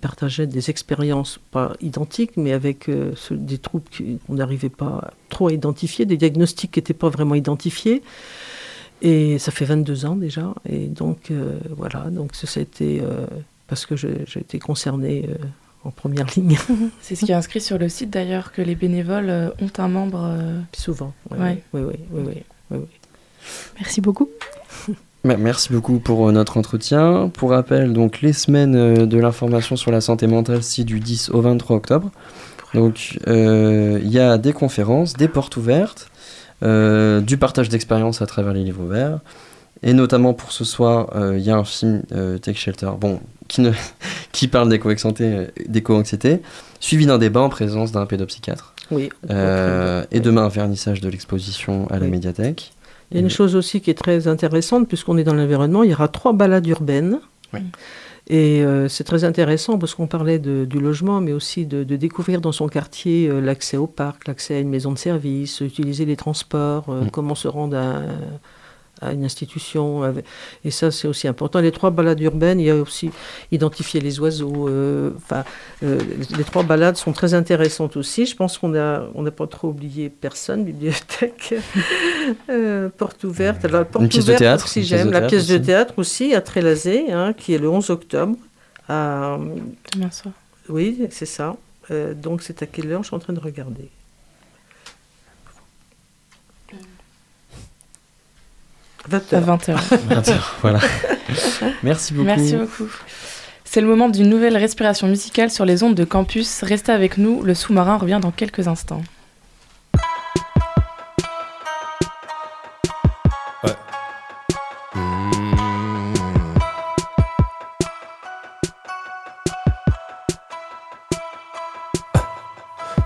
[0.00, 3.84] partageaient des expériences, pas identiques, mais avec euh, des troubles
[4.26, 8.02] qu'on n'arrivait pas trop à identifier, des diagnostics qui n'étaient pas vraiment identifiés.
[9.02, 10.54] Et ça fait 22 ans déjà.
[10.66, 11.30] Et donc,
[11.76, 13.02] voilà, donc ça, a été
[13.66, 15.28] parce que j'ai été concernée
[15.84, 16.56] en première ligne,
[17.02, 19.88] C'est ce qui est inscrit sur le site d'ailleurs, que les bénévoles euh, ont un
[19.88, 20.22] membre.
[20.24, 21.12] euh, souvent.
[21.30, 21.62] Oui, Ouais.
[21.72, 22.86] oui, oui, oui, oui, oui, oui.
[23.78, 24.28] Merci beaucoup.
[25.24, 27.30] Merci beaucoup pour euh, notre entretien.
[27.32, 31.40] Pour rappel, donc les semaines de l'information sur la santé mentale, c'est du 10 au
[31.40, 32.10] 23 octobre.
[32.74, 36.08] Donc euh, il y a des conférences, des portes ouvertes,
[36.62, 39.20] euh, du partage d'expériences à travers les livres ouverts.
[39.82, 43.20] Et notamment pour ce soir, euh, il y a un film euh, Take Shelter, bon,
[43.48, 43.70] qui, ne,
[44.32, 46.36] qui parle d'éco-anxiété, euh,
[46.80, 48.74] suivi d'un débat en présence d'un pédopsychiatre.
[48.90, 49.08] Oui.
[49.30, 52.10] Euh, et demain, un vernissage de l'exposition à la Oui.
[52.12, 52.72] médiathèque.
[53.10, 55.90] Il y a une chose aussi qui est très intéressante, puisqu'on est dans l'environnement, il
[55.90, 57.20] y aura trois balades urbaines.
[57.52, 57.60] Oui.
[58.28, 61.96] Et euh, c'est très intéressant parce qu'on parlait de- du logement, mais aussi de, de
[61.96, 66.06] découvrir dans son quartier euh, l'accès au parc, l'accès à une maison de service, utiliser
[66.06, 67.10] les transports, euh, Mm.
[67.10, 68.00] comment se rendre à,
[69.00, 70.02] à une institution.
[70.02, 70.24] avec-
[70.64, 71.60] Et ça, c'est aussi important.
[71.60, 73.10] Les trois balades urbaines, il y a aussi
[73.52, 74.68] identifier les oiseaux.
[74.68, 75.44] euh, Enfin,
[75.82, 75.98] euh,
[76.30, 78.24] les- les trois balades sont très intéressantes aussi.
[78.26, 81.54] Je pense qu'on a, on n'a pas trop oublié personne, bibliothèque,
[82.50, 83.64] euh, porte ouverte.
[83.64, 85.08] Alors, la porte Une pièce de ouverte théâtre, j'aime.
[85.08, 88.36] de La pièce de théâtre aussi à Trélazé, hein, qui est le 11 octobre.
[88.88, 89.38] à-
[89.94, 90.34] Demain soir.
[90.68, 91.56] oui, c'est ça.
[91.90, 93.02] Euh, donc c'est à quelle heure?
[93.02, 93.88] Je suis en train de regarder.
[99.12, 99.76] À 20h.
[100.62, 100.80] voilà.
[101.82, 102.26] Merci beaucoup.
[102.26, 102.88] Merci beaucoup.
[103.64, 106.62] C'est le moment d'une nouvelle respiration musicale sur les ondes de campus.
[106.62, 109.02] Restez avec nous, le sous-marin revient dans quelques instants.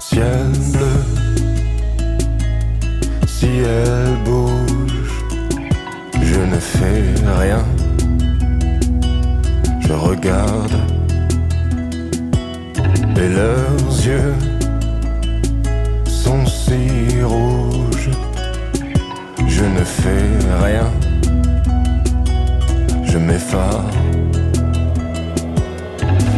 [0.01, 0.87] Ciel bleu,
[3.27, 4.08] ciel
[6.59, 7.65] ne fais rien,
[9.79, 10.77] je regarde,
[13.17, 14.35] et leurs yeux
[16.05, 18.11] sont si rouges,
[19.47, 20.31] je ne fais
[20.65, 20.91] rien,
[23.05, 23.85] je m'effare,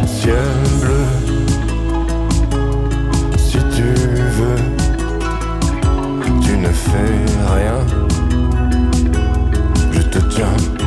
[0.05, 0.35] ciel
[0.81, 1.05] bleu.
[3.37, 3.89] Si tu
[4.37, 4.61] veux,
[6.43, 7.15] tu ne fais
[7.55, 8.00] rien.
[10.31, 10.80] Je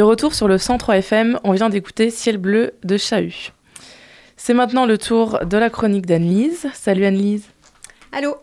[0.00, 3.52] De retour sur le 103 FM, on vient d'écouter Ciel bleu de Chahut.
[4.38, 6.68] C'est maintenant le tour de la chronique d'Anne-Lise.
[6.72, 7.44] Salut Anne-Lise.
[8.10, 8.36] Allô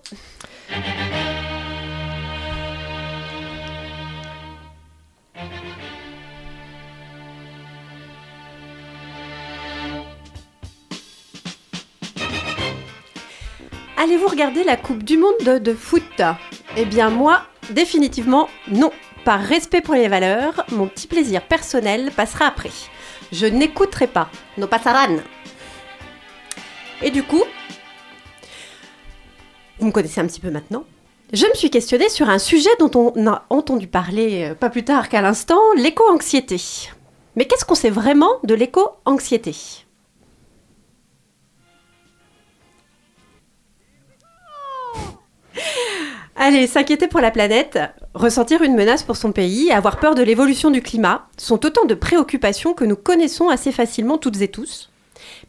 [13.98, 16.22] Allez-vous regarder la Coupe du Monde de, de foot?
[16.78, 17.42] Eh bien moi,
[17.72, 18.92] définitivement non.
[19.28, 22.72] Par respect pour les valeurs, mon petit plaisir personnel passera après.
[23.34, 24.30] Je n'écouterai pas.
[24.58, 25.18] No pasaran.
[27.02, 27.44] Et du coup,
[29.80, 30.86] vous me connaissez un petit peu maintenant.
[31.34, 34.86] Je me suis questionnée sur un sujet dont on a entendu parler euh, pas plus
[34.86, 36.62] tard qu'à l'instant, l'éco-anxiété.
[37.36, 39.54] Mais qu'est-ce qu'on sait vraiment de l'éco-anxiété?
[46.40, 47.80] Allez, s'inquiéter pour la planète,
[48.14, 51.96] ressentir une menace pour son pays, avoir peur de l'évolution du climat, sont autant de
[51.96, 54.92] préoccupations que nous connaissons assez facilement toutes et tous.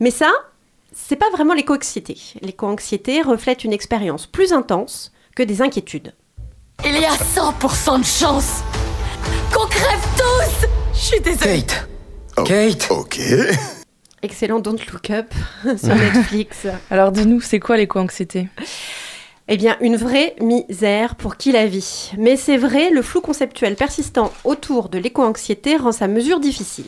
[0.01, 0.31] Mais ça,
[0.95, 2.17] c'est pas vraiment l'éco-anxiété.
[2.41, 6.15] L'éco-anxiété reflète une expérience plus intense que des inquiétudes.
[6.87, 8.63] Il y a 100% de chance
[9.53, 11.65] qu'on crève tous Je suis désolée.
[12.47, 13.21] Kate Ok.
[14.23, 15.35] Excellent Don't Look Up
[15.77, 16.67] sur Netflix.
[16.91, 18.49] Alors dis-nous, c'est quoi l'éco-anxiété?
[19.51, 22.13] Eh bien, une vraie misère pour qui la vit.
[22.19, 26.85] Mais c'est vrai, le flou conceptuel persistant autour de l'éco-anxiété rend sa mesure difficile.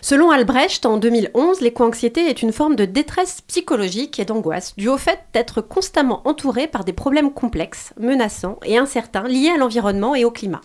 [0.00, 4.96] Selon Albrecht, en 2011, l'éco-anxiété est une forme de détresse psychologique et d'angoisse due au
[4.96, 10.24] fait d'être constamment entouré par des problèmes complexes, menaçants et incertains liés à l'environnement et
[10.24, 10.60] au climat.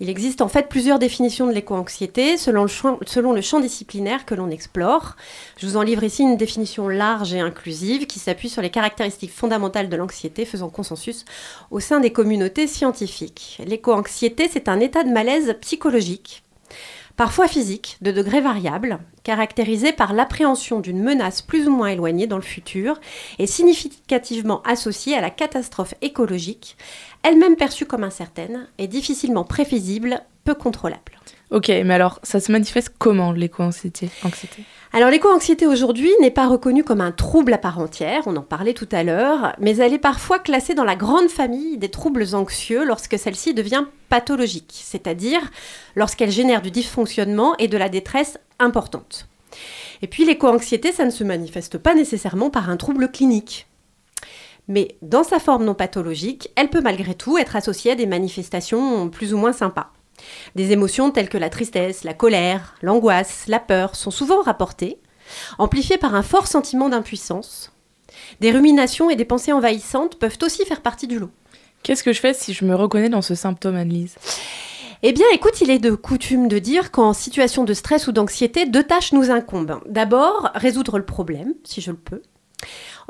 [0.00, 5.16] Il existe en fait plusieurs définitions de l'éco-anxiété selon le, champ, disciplinaire que l'on explore.
[5.56, 9.32] Je vous en livre ici une définition large et inclusive qui s'appuie sur les caractéristiques
[9.32, 11.24] fondamentales de l'anxiété faisant consensus
[11.72, 13.60] au sein des communautés scientifiques.
[13.66, 16.44] L'éco-anxiété, c'est un état de malaise psychologique
[17.18, 22.36] parfois physique, de degrés variables, caractérisé par l'appréhension d'une menace plus ou moins éloignée dans
[22.36, 23.00] le futur
[23.40, 26.76] et significativement associée à la catastrophe écologique,
[27.28, 31.12] elle-même perçue comme incertaine et difficilement prévisible, peu contrôlable.
[31.50, 34.64] Ok, mais alors ça se manifeste comment l'éco-anxiété anxiété?
[34.92, 38.74] Alors l'éco-anxiété aujourd'hui n'est pas reconnue comme un trouble à part entière, on en parlait
[38.74, 42.84] tout à l'heure, mais elle est parfois classée dans la grande famille des troubles anxieux
[42.84, 45.40] lorsque celle-ci devient pathologique, c'est-à-dire
[45.94, 49.28] lorsqu'elle génère du dysfonctionnement et de la détresse importante.
[50.02, 53.67] Et puis l'éco-anxiété, ça ne se manifeste pas nécessairement par un trouble clinique.
[54.68, 59.08] Mais dans sa forme non pathologique, elle peut malgré tout être associée à des manifestations
[59.08, 59.92] plus ou moins sympas.
[60.56, 64.98] Des émotions telles que la tristesse, la colère, l'angoisse, la peur sont souvent rapportées,
[65.58, 67.72] amplifiées par un fort sentiment d'impuissance.
[68.40, 71.30] Des ruminations et des pensées envahissantes peuvent aussi faire partie du lot.
[71.82, 74.16] Qu'est-ce que je fais si je me reconnais dans ce symptôme, Annelise?
[75.02, 78.66] Eh bien, écoute, il est de coutume de dire qu'en situation de stress ou d'anxiété,
[78.66, 79.80] deux tâches nous incombent.
[79.86, 82.22] D'abord, résoudre le problème, si je le peux.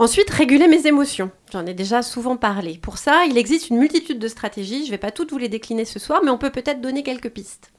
[0.01, 1.32] Ensuite, réguler mes émotions.
[1.53, 2.78] J'en ai déjà souvent parlé.
[2.78, 4.82] Pour ça, il existe une multitude de stratégies.
[4.82, 7.03] Je ne vais pas toutes vous les décliner ce soir, mais on peut peut-être donner
[7.03, 7.72] quelques pistes.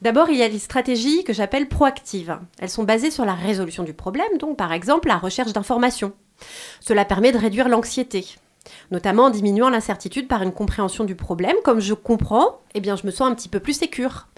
[0.00, 2.38] D'abord, il y a les stratégies que j'appelle proactives.
[2.60, 6.12] Elles sont basées sur la résolution du problème, donc par exemple la recherche d'informations.
[6.78, 8.36] Cela permet de réduire l'anxiété,
[8.92, 11.56] notamment en diminuant l'incertitude par une compréhension du problème.
[11.64, 14.28] Comme je comprends, eh bien, je me sens un petit peu plus sécure.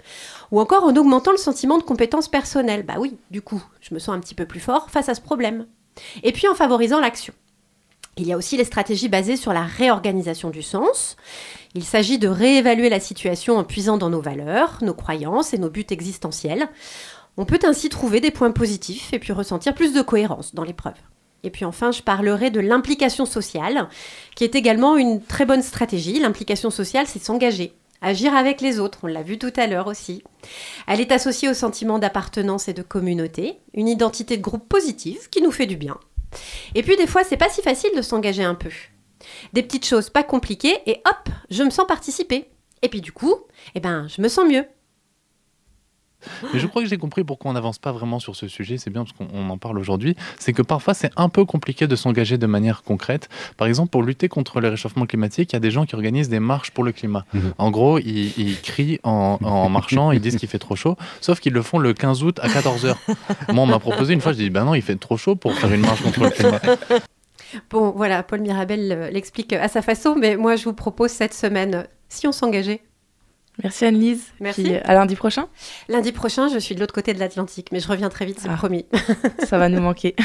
[0.49, 2.81] Ou encore en augmentant le sentiment de compétence personnelle.
[2.81, 5.21] Bah oui, du coup, je me sens un petit peu plus fort face à ce
[5.21, 5.67] problème.
[6.23, 7.33] Et puis en favorisant l'action.
[8.17, 11.15] Il y a aussi les stratégies basées sur la réorganisation du sens.
[11.73, 15.69] Il s'agit de réévaluer la situation en puisant dans nos valeurs, nos croyances et nos
[15.69, 16.67] buts existentiels.
[17.37, 20.95] On peut ainsi trouver des points positifs et puis ressentir plus de cohérence dans l'épreuve.
[21.43, 23.87] Et puis enfin, je parlerai de l'implication sociale,
[24.35, 26.19] qui est également une très bonne stratégie.
[26.19, 27.71] L'implication sociale, c'est s'engager,
[28.01, 30.23] agir avec les autres, on l'a vu tout à l'heure aussi.
[30.87, 35.41] Elle est associée au sentiment d'appartenance et de communauté, une identité de groupe positive qui
[35.41, 35.99] nous fait du bien.
[36.75, 38.69] Et puis des fois, c'est pas si facile de s'engager un peu.
[39.53, 42.49] Des petites choses pas compliquées et hop, je me sens participer.
[42.81, 43.35] Et puis du coup,
[43.75, 44.65] eh ben, je me sens mieux.
[46.53, 48.77] Mais je crois que j'ai compris pourquoi on n'avance pas vraiment sur ce sujet.
[48.77, 50.15] C'est bien parce qu'on on en parle aujourd'hui.
[50.37, 53.29] C'est que parfois, c'est un peu compliqué de s'engager de manière concrète.
[53.57, 56.29] Par exemple, pour lutter contre le réchauffement climatique, il y a des gens qui organisent
[56.29, 57.25] des marches pour le climat.
[57.33, 57.53] Mhm.
[57.57, 61.39] En gros, ils, ils crient en, en marchant, ils disent qu'il fait trop chaud, sauf
[61.39, 62.95] qu'ils le font le 15 août à 14h.
[63.53, 65.53] Moi, on m'a proposé une fois, je dis, ben non, il fait trop chaud pour
[65.53, 66.59] faire une marche contre le climat.
[67.69, 71.33] Bon, voilà, Paul Mirabel euh, l'explique à sa façon, mais moi je vous propose cette
[71.33, 72.81] semaine, si on s'engageait.
[73.63, 74.23] Merci Annelise.
[74.39, 74.63] Merci.
[74.63, 75.47] Puis, à lundi prochain.
[75.89, 78.49] Lundi prochain, je suis de l'autre côté de l'Atlantique, mais je reviens très vite, c'est
[78.49, 78.55] Ah.
[78.55, 78.85] promis.
[79.47, 80.15] Ça va nous manquer.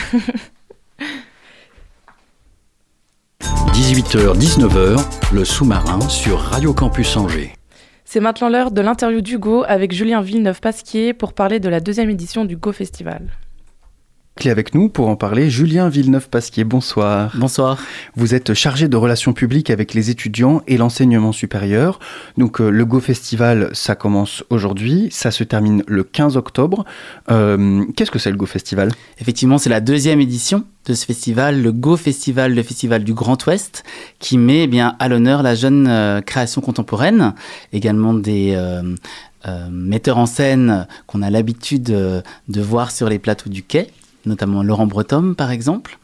[3.72, 5.04] 18h-19h,
[5.34, 7.52] le sous-marin sur Radio Campus Angers.
[8.04, 12.44] C'est maintenant l'heure de l'interview d'Hugo avec Julien Villeneuve-Pasquier pour parler de la deuxième édition
[12.44, 13.30] du Go Festival.
[14.36, 17.32] Clé avec nous pour en parler, Julien Villeneuve-Pasquier, bonsoir.
[17.36, 17.78] Bonsoir.
[18.16, 22.00] Vous êtes chargé de relations publiques avec les étudiants et l'enseignement supérieur.
[22.36, 26.84] Donc euh, le Go Festival, ça commence aujourd'hui, ça se termine le 15 octobre.
[27.30, 28.90] Euh, Qu'est-ce que c'est le Go Festival?
[29.20, 33.46] Effectivement, c'est la deuxième édition de ce festival, le Go Festival, le festival du Grand
[33.46, 33.84] Ouest,
[34.18, 37.34] qui met eh bien à l'honneur la jeune euh, création contemporaine,
[37.72, 38.82] également des euh,
[39.70, 43.90] metteurs en scène qu'on a l'habitude de voir sur les plateaux du quai,
[44.26, 45.98] notamment Laurent Breton par exemple,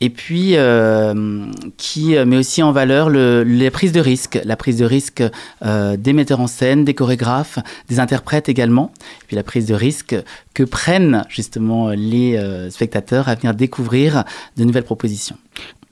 [0.00, 1.46] et puis euh,
[1.76, 5.22] qui euh, met aussi en valeur le, les prises de risque, la prise de risque
[5.64, 7.58] euh, des metteurs en scène, des chorégraphes,
[7.88, 10.16] des interprètes également, et puis la prise de risque
[10.54, 14.24] que prennent justement les euh, spectateurs à venir découvrir
[14.56, 15.36] de nouvelles propositions.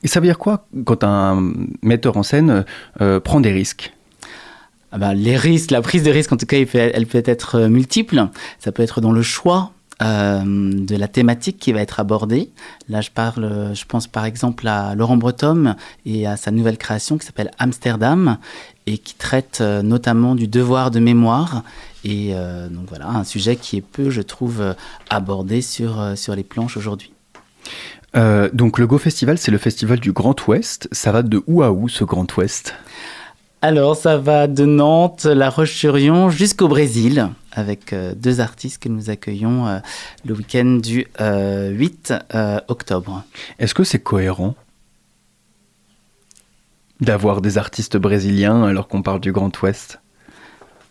[0.03, 2.65] Et ça veut dire quoi quand un metteur en scène
[3.23, 3.93] prend des risques?
[4.91, 7.61] Ah ben, les risques, la prise de risque, en tout cas, peut- elle peut être
[7.61, 8.27] multiple.
[8.59, 9.71] Ça peut être dans le choix
[10.01, 12.49] euh, de la thématique qui va être abordée.
[12.89, 15.75] Là, je parle, je pense par exemple à Laurent Breton
[16.05, 18.37] et à sa nouvelle création qui s'appelle Amsterdam
[18.85, 21.63] et qui traite euh, notamment du devoir de mémoire.
[22.03, 24.75] Et euh, donc voilà, un sujet qui est peu, je trouve,
[25.09, 27.13] abordé sur, sur les planches aujourd'hui.
[28.15, 30.87] Euh, Donc le Go Festival, c'est le festival du Grand Ouest.
[30.91, 32.75] Ça va de où à où ce Grand Ouest?
[33.61, 39.09] Alors, ça va de Nantes, La Roche-sur-Yon, jusqu'au Brésil, avec euh, deux artistes que nous
[39.09, 39.79] accueillons euh,
[40.25, 43.23] le week-end du euh, 8 euh, octobre.
[43.59, 44.55] Est-ce que c'est cohérent
[46.99, 49.99] d'avoir des artistes brésiliens alors qu'on parle du Grand Ouest?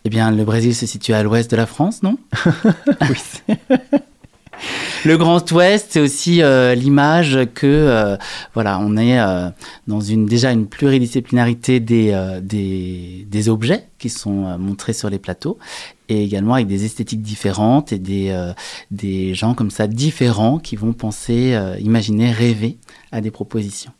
[0.05, 2.17] Eh bien, le Brésil se situe à l'ouest de la France, non?
[3.01, 3.55] Oui.
[5.05, 8.15] Le Grand Ouest, c'est aussi euh, l'image que euh,
[8.53, 9.49] voilà, on est euh,
[9.87, 15.57] dans une déjà une pluridisciplinarité des, des, des objets qui sont montrés sur les plateaux
[16.09, 18.51] et également avec des esthétiques différentes et des, euh,
[18.91, 22.77] des gens comme ça différents qui vont penser, euh, imaginer, rêver
[23.11, 23.91] à des propositions.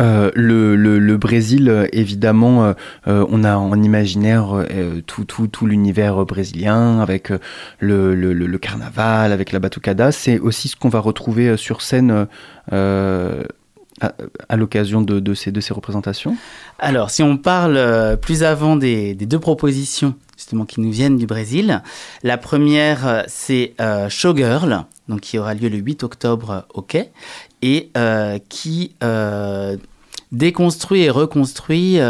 [0.00, 2.72] Euh, le, le- le Brésil, évidemment, euh,
[3.06, 4.66] euh, on a en imaginaire
[5.06, 7.30] tout, tout, tout l'univers brésilien avec
[7.78, 10.10] le, le- carnaval, avec la batucada.
[10.10, 12.26] C'est aussi ce qu'on va retrouver sur scène
[12.70, 14.14] à,
[14.48, 16.36] à l'occasion de, de ces, de ces représentations?
[16.78, 20.14] Alors, si on parle plus avant des, des deux propositions
[20.66, 21.82] qui nous viennent du Brésil,
[22.22, 26.82] la première euh, c'est euh, Showgirl, donc qui aura lieu le 8 octobre euh, au
[26.82, 27.10] Quai
[27.62, 27.90] et
[28.48, 28.96] qui
[30.32, 32.00] déconstruit et reconstruit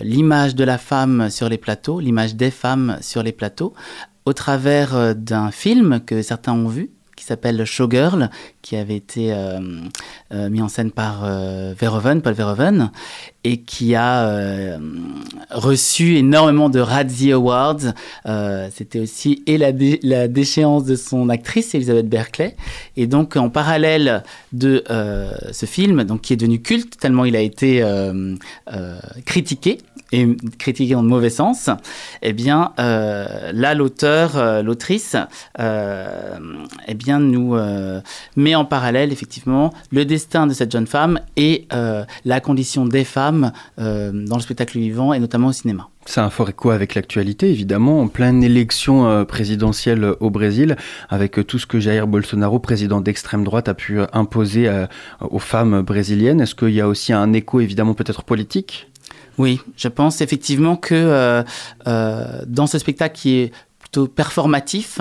[0.00, 3.74] l'image de la femme sur les plateaux, l'image des femmes sur les plateaux,
[4.24, 8.30] au travers d'un film que certains ont vu qui s'appelle Showgirl,
[8.62, 9.34] qui avait été
[10.32, 11.26] mis en scène par
[11.74, 12.90] Verhoeven, Paul Verhoeven,
[13.44, 14.78] et qui a euh,
[15.50, 17.78] reçu énormément de Razzie Awards.
[18.26, 22.56] Euh, C'était aussi et la, dé- la déchéance de son actrice, Elizabeth Berkley.
[22.96, 24.22] Et donc, en parallèle
[24.52, 27.82] de euh, ce film, donc, qui est devenu culte, tellement il a été
[29.24, 29.78] critiqué,
[30.10, 30.26] et
[30.58, 31.68] critiqué dans le mauvais sens,
[32.22, 35.16] eh bien, là, l'auteur, l'autrice,
[35.58, 37.56] eh bien, nous
[38.36, 41.68] met en parallèle, effectivement, le destin de cette jeune femme et
[42.24, 43.27] la condition des femmes
[43.78, 45.88] euh, dans le spectacle vivant et notamment au cinéma.
[46.06, 50.76] C'est un fort écho avec l'actualité, évidemment, en pleine élection euh, présidentielle au Brésil,
[51.08, 54.70] avec euh, tout ce que Jair Bolsonaro, président d'extrême droite, a pu imposer
[55.20, 56.40] aux femmes brésiliennes.
[56.40, 58.88] Est-ce qu'il y a aussi un écho, évidemment, peut-être politique?
[59.38, 61.42] Oui, je pense effectivement que euh,
[61.86, 65.00] euh, dans ce spectacle qui est plutôt performatif,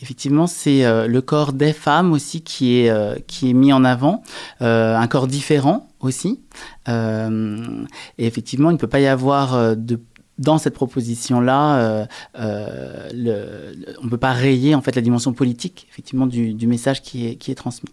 [0.00, 3.84] effectivement, c'est euh, le corps des femmes aussi qui est, euh, qui est mis en
[3.84, 4.22] avant,
[4.62, 6.40] euh, un corps différent aussi.
[6.88, 10.00] Et effectivement, il ne peut pas y avoir de
[10.38, 12.06] dans cette proposition-là, euh,
[12.38, 16.54] euh, le- le- on ne peut pas rayer en fait la dimension politique effectivement du,
[16.54, 17.90] du message qui est, qui est transmis.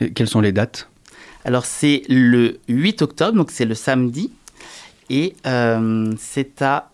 [0.00, 0.88] Et Quelles sont les dates?
[1.44, 4.30] Alors c'est le 8 octobre, donc c'est le samedi,
[5.10, 6.87] et euh, c'est à...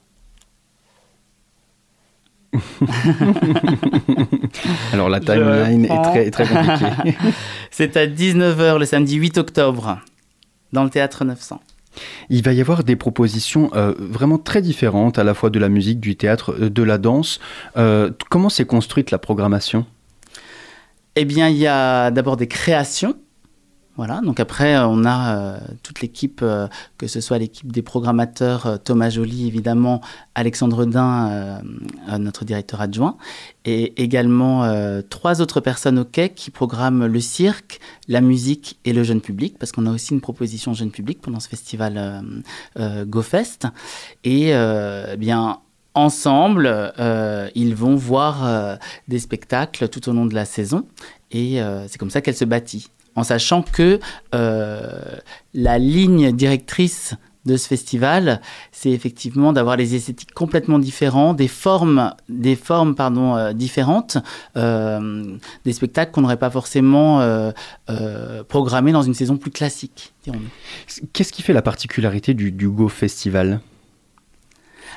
[4.93, 7.17] Alors la timeline est très, très compliquée.
[7.71, 9.99] c'est à 19h le samedi 8 octobre,
[10.73, 11.61] dans le théâtre 900.
[12.31, 15.69] Il va y avoir des propositions euh, vraiment très différentes, à la fois de la
[15.69, 17.41] musique, du théâtre, euh, de la danse.
[17.77, 19.87] Euh, comment s'est construite la programmation?
[21.17, 23.15] Eh bien, il y a d'abord des créations.
[23.97, 26.67] Voilà, donc après, euh, on a euh, toute l'équipe, euh,
[26.99, 30.01] que ce soit l'équipe des programmateurs, Thomas Joly, évidemment,
[30.35, 31.63] Alexandre Dain,
[32.19, 33.17] notre directeur adjoint,
[33.65, 34.69] et également
[35.09, 37.79] trois autres personnes au quai qui programment le cirque,
[38.09, 41.39] la musique et le jeune public, parce qu'on a aussi une proposition jeune public pendant
[41.39, 42.23] ce festival
[43.07, 43.69] GoFest.
[44.25, 45.61] Et eh bien,
[45.95, 46.93] ensemble,
[47.55, 50.87] ils vont voir des spectacles tout au long de la saison.
[51.31, 52.89] Et c'est comme ça qu'elle se bâtit.
[53.17, 54.01] En sachant que
[54.35, 54.91] euh,
[55.53, 58.41] la ligne directrice de ce festival,
[58.73, 64.17] c'est effectivement d'avoir les esthétiques complètement différentes, des formes, des formes pardon, euh, différentes,
[64.57, 65.37] euh,
[65.67, 67.21] des spectacles qu'on n'aurait pas forcément
[68.49, 70.15] programmés dans une saison plus classique.
[71.13, 73.61] Qu'est-ce qui fait la particularité du, du Go Festival?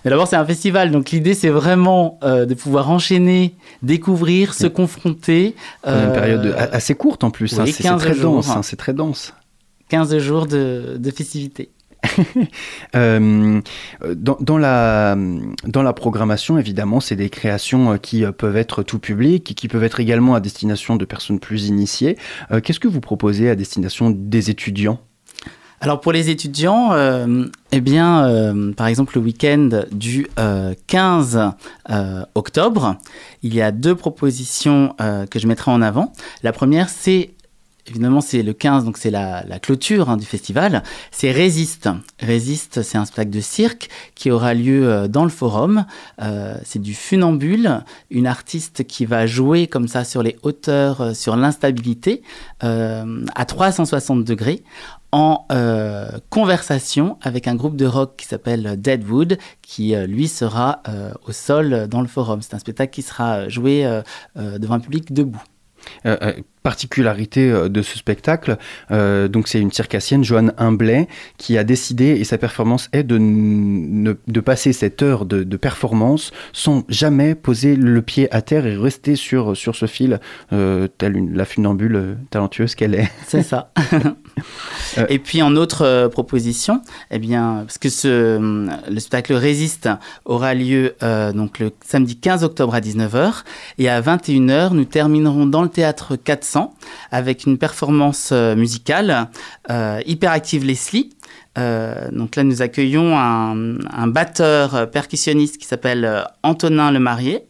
[0.07, 4.65] Mais d'abord, c'est un festival, donc l'idée, c'est vraiment euh, de pouvoir enchaîner, découvrir, se
[4.65, 5.53] confronter.
[5.81, 8.35] Pendant Une euh, période assez courte en plus, hein, oui, c'est c'est 15 très jours.
[8.35, 8.49] dense.
[8.49, 9.33] hein, c'est très dense.
[9.89, 11.71] 15 jours de, de festivités.
[12.95, 13.59] Euh,
[14.15, 15.17] dans, dans la,
[15.65, 19.67] dans la programmation, évidemment, c'est des créations euh, qui euh, peuvent être tout public, qui
[19.67, 22.17] peuvent être également à destination de personnes plus initiées.
[22.51, 24.99] Euh, Qu'est-ce que vous proposez à destination des étudiants?
[25.80, 31.51] Alors pour les étudiants, euh, eh bien, euh, par exemple, le week-end du euh, 15
[31.91, 32.95] euh, octobre,
[33.43, 36.13] il y a deux propositions que je mettrai en avant.
[36.41, 37.36] La première, c'est
[37.86, 40.82] évidemment, c'est le 15, donc c'est la, clôture hein, du festival.
[41.11, 41.88] C'est Résiste.
[42.19, 45.86] Résiste, c'est un spectacle de cirque qui aura lieu dans le forum.
[46.65, 52.23] C'est du funambule, une artiste qui va jouer comme ça sur les hauteurs, sur l'instabilité,
[52.59, 54.63] à 360 degrés
[55.18, 60.84] en euh, conversation avec un groupe de rock qui s'appelle Deadwood, qui euh, lui sera
[60.88, 62.43] euh, au sol dans le forum.
[62.43, 63.84] C'est un spectacle qui sera joué
[64.36, 65.41] devant un public debout.
[66.05, 68.57] Euh, euh, particularité euh, de ce spectacle,
[68.91, 71.07] euh, donc c'est une circassienne, Joanne Humblet,
[71.38, 75.57] qui a décidé, et sa performance est de, ne- de passer cette heure de, de
[75.57, 80.19] performance sans jamais poser le pied à terre et rester sur, sur ce fil,
[80.51, 83.09] euh, telle une, la funambule talentueuse qu'elle est.
[83.28, 83.71] C'est ça.
[85.09, 88.38] Et puis en autre proposition, eh bien, parce que ce,
[88.89, 89.89] le spectacle Résiste
[90.25, 90.95] aura lieu
[91.34, 93.43] donc le samedi 15 octobre à 19h
[93.78, 96.74] et à 21h, nous terminerons dans le théâtre 400
[97.11, 99.30] avec une performance euh, musicale
[99.70, 101.09] euh, Hyperactive Leslie.
[101.57, 107.43] Euh, donc là, nous accueillons un, batteur percussionniste qui s'appelle euh, Antonin Lemarié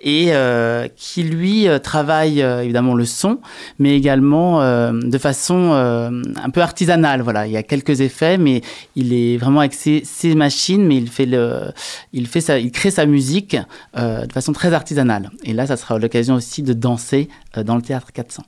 [0.00, 3.40] et euh, qui lui travaille évidemment le son,
[3.78, 4.60] mais également
[4.92, 7.22] de façon un peu artisanale.
[7.22, 8.62] Voilà, il y a quelques effets, mais
[8.94, 11.72] il est vraiment avec ses, ses machines, mais il fait le,
[12.12, 13.56] il fait sa, il crée sa musique
[13.96, 15.30] de façon très artisanale.
[15.42, 18.44] Et là, ça sera l'occasion aussi de danser dans le théâtre 400.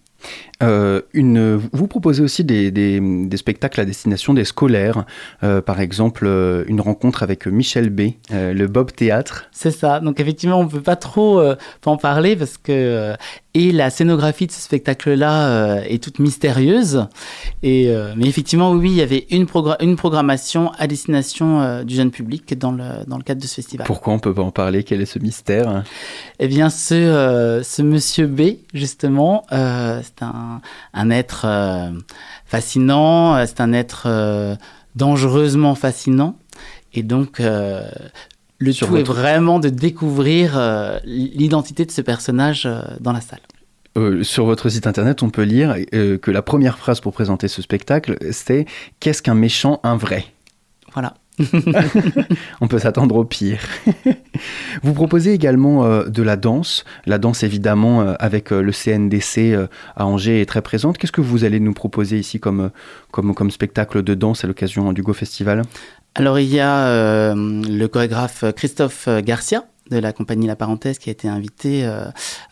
[0.62, 5.04] Euh, une, vous proposez aussi des, des- des spectacles à destination des scolaires,
[5.42, 8.00] Euh, par exemple euh, une rencontre avec Michel B,
[8.30, 9.46] le Bob Théâtre.
[9.52, 10.00] C'est ça.
[10.00, 11.42] Donc effectivement, on ne peut pas trop
[11.86, 13.14] en parler parce que
[13.52, 17.06] et la scénographie de ce spectacle-là est toute mystérieuse.
[17.62, 22.10] Et mais effectivement, oui, il y avait une, progra- une programmation à destination du jeune
[22.10, 23.86] public dans le dans le cadre de ce festival.
[23.86, 24.84] Pourquoi on peut pas en parler?
[24.84, 25.82] Quel est ce mystère?
[26.38, 28.40] Eh bien, ce, ce monsieur B,
[28.74, 29.44] justement,
[30.10, 30.60] c'est un,
[30.94, 31.90] un être euh,
[32.46, 34.56] fascinant, euh, c'est un être euh,
[34.96, 36.36] dangereusement fascinant.
[36.92, 37.88] Et donc, euh,
[38.58, 43.20] le Sur tout est vraiment de découvrir euh, l'identité de ce personnage euh, dans la
[43.20, 43.40] salle.
[43.96, 47.48] Euh, sur votre site internet, on peut lire euh, que la première phrase pour présenter
[47.48, 48.66] ce spectacle, c'est
[49.00, 50.26] Qu'est-ce qu'un méchant, un vrai?
[50.92, 51.14] Voilà.
[52.60, 53.60] On peut s'attendre au pire.
[54.82, 56.84] Vous proposez également euh, de la danse.
[57.06, 59.56] La danse, évidemment, euh, avec euh, le CNDC
[59.96, 60.98] à Angers est très présente.
[60.98, 62.70] Qu'est-ce que vous allez nous proposer ici comme,
[63.10, 65.62] comme, comme spectacle de danse à l'occasion du Go Festival?
[66.14, 71.12] Alors, il y a le chorégraphe Christophe Garcia de la compagnie La Parenthèse qui a
[71.12, 71.88] été invité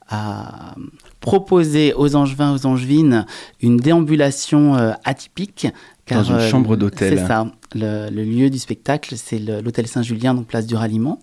[0.08, 0.74] à
[1.20, 3.26] proposer aux Angevins, aux Angevines
[3.60, 5.66] une déambulation euh, atypique.
[6.10, 7.18] Dans une chambre d'hôtel.
[7.18, 7.52] C'est ça.
[7.74, 11.18] Le, le lieu du spectacle, c'est l'hôtel Saint-Julien, donc place du ralliement.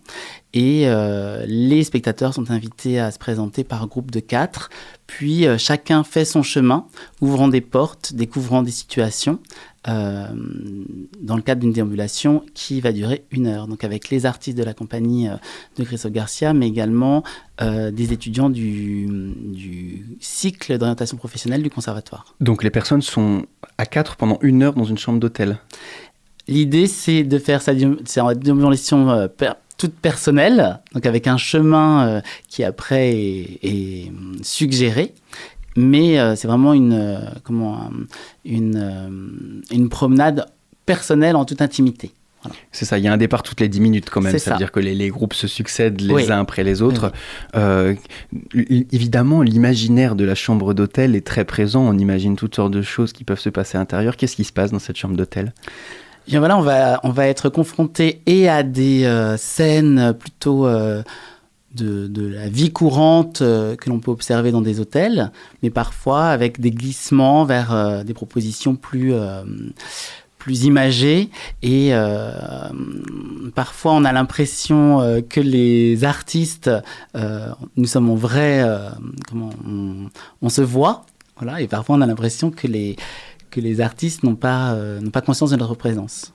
[0.54, 4.70] Et euh, les spectateurs sont invités à se présenter par groupe de quatre.
[5.08, 6.86] Puis euh, chacun fait son chemin,
[7.20, 9.40] ouvrant des portes, découvrant des situations,
[9.88, 10.26] euh,
[11.22, 13.68] dans le cadre d'une déambulation qui va durer une heure.
[13.68, 15.36] Donc avec les artistes de la compagnie euh,
[15.78, 17.24] de Christophe Garcia, mais également
[17.62, 22.34] euh, des étudiants du, du cycle d'orientation professionnelle du conservatoire.
[22.40, 23.46] Donc les personnes sont
[23.78, 25.60] à quatre pendant une heure dans une chambre d'hôtel.
[26.48, 29.30] L'idée, c'est de faire sa déambulation
[29.78, 35.14] toute personnelle, donc avec un chemin qui après est, est, hum, suggéré.
[35.76, 38.06] Mais euh, c'est vraiment une, euh, comment, euh,
[38.46, 40.46] une, une promenade
[40.86, 42.12] personnelle en toute intimité.
[42.72, 44.32] C'est ça, il y a un départ toutes les 10 minutes quand même.
[44.32, 44.58] C'est Ça veut ça.
[44.60, 46.32] dire que les, les groupes se succèdent les Oui.
[46.32, 47.12] uns après les autres.
[47.56, 47.96] Oui, Euh,
[48.92, 51.82] évidemment, l'imaginaire de la chambre d'hôtel est très présent.
[51.82, 54.16] On imagine toutes sortes de choses qui peuvent se passer à l'intérieur.
[54.16, 55.54] Qu'est-ce qui se passe dans cette chambre d'hôtel?
[56.28, 60.68] Et bien voilà, on va, on va être confronté et à des euh, scènes plutôt
[60.68, 61.02] euh,
[61.76, 65.32] de, la vie courante euh, que l'on peut observer dans des hôtels,
[65.64, 69.44] mais parfois avec des glissements vers euh, des propositions plus, euh,
[70.38, 71.30] plus imagées.
[71.62, 71.92] Et
[73.56, 76.70] parfois, on a l'impression que les artistes,
[77.16, 78.64] nous sommes en vrai,
[79.28, 80.10] comment, on,
[80.42, 81.06] on se voit.
[81.38, 82.96] Voilà, et parfois, on a l'impression que les,
[83.50, 86.35] que les artistes n'ont pas, n'ont pas conscience de notre présence.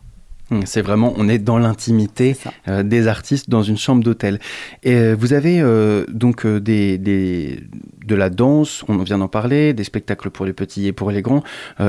[0.50, 2.36] Hum, C'est vraiment, on est dans l'intimité
[2.68, 4.38] euh, des artistes dans une chambre d'hôtel.
[4.82, 7.60] Et euh, vous avez euh, donc des, des-
[8.04, 11.22] de la danse, on vient d'en parler, des spectacles pour les petits et pour les
[11.22, 11.44] grands.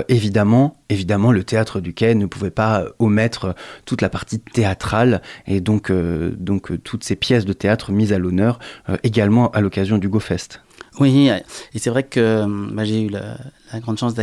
[0.07, 3.55] Évidemment, évidemment, le théâtre du Quai ne pouvait pas omettre
[3.85, 8.59] toute la partie théâtrale et donc, donc toutes ces pièces de théâtre mises à l'honneur
[9.01, 10.61] également à l'occasion du GoFest.
[10.99, 11.29] Oui,
[11.73, 13.37] et c'est vrai que bah, j'ai eu la,
[13.73, 14.13] la grande chance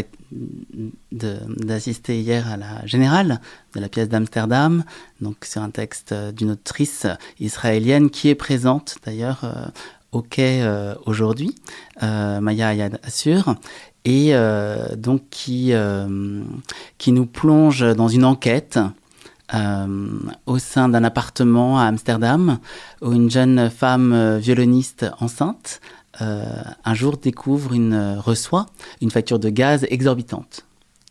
[1.12, 3.40] d'assister hier à la générale
[3.74, 4.84] de la pièce d'Amsterdam.
[5.20, 7.06] Donc c'est un texte euh, d'une autrice
[7.40, 9.66] israélienne qui est présente d'ailleurs euh,
[10.12, 11.54] au quai euh, aujourd'hui,
[12.00, 13.56] Maya Ayad Assur.
[14.04, 14.32] et
[14.96, 15.72] donc qui,
[16.96, 18.78] qui nous plonge dans une enquête
[20.46, 22.58] au sein d'un appartement à Amsterdam
[23.02, 25.82] où une jeune femme violoniste enceinte
[26.20, 28.66] un jour découvre une euh, reçoit
[29.00, 30.66] une facture de gaz exorbitante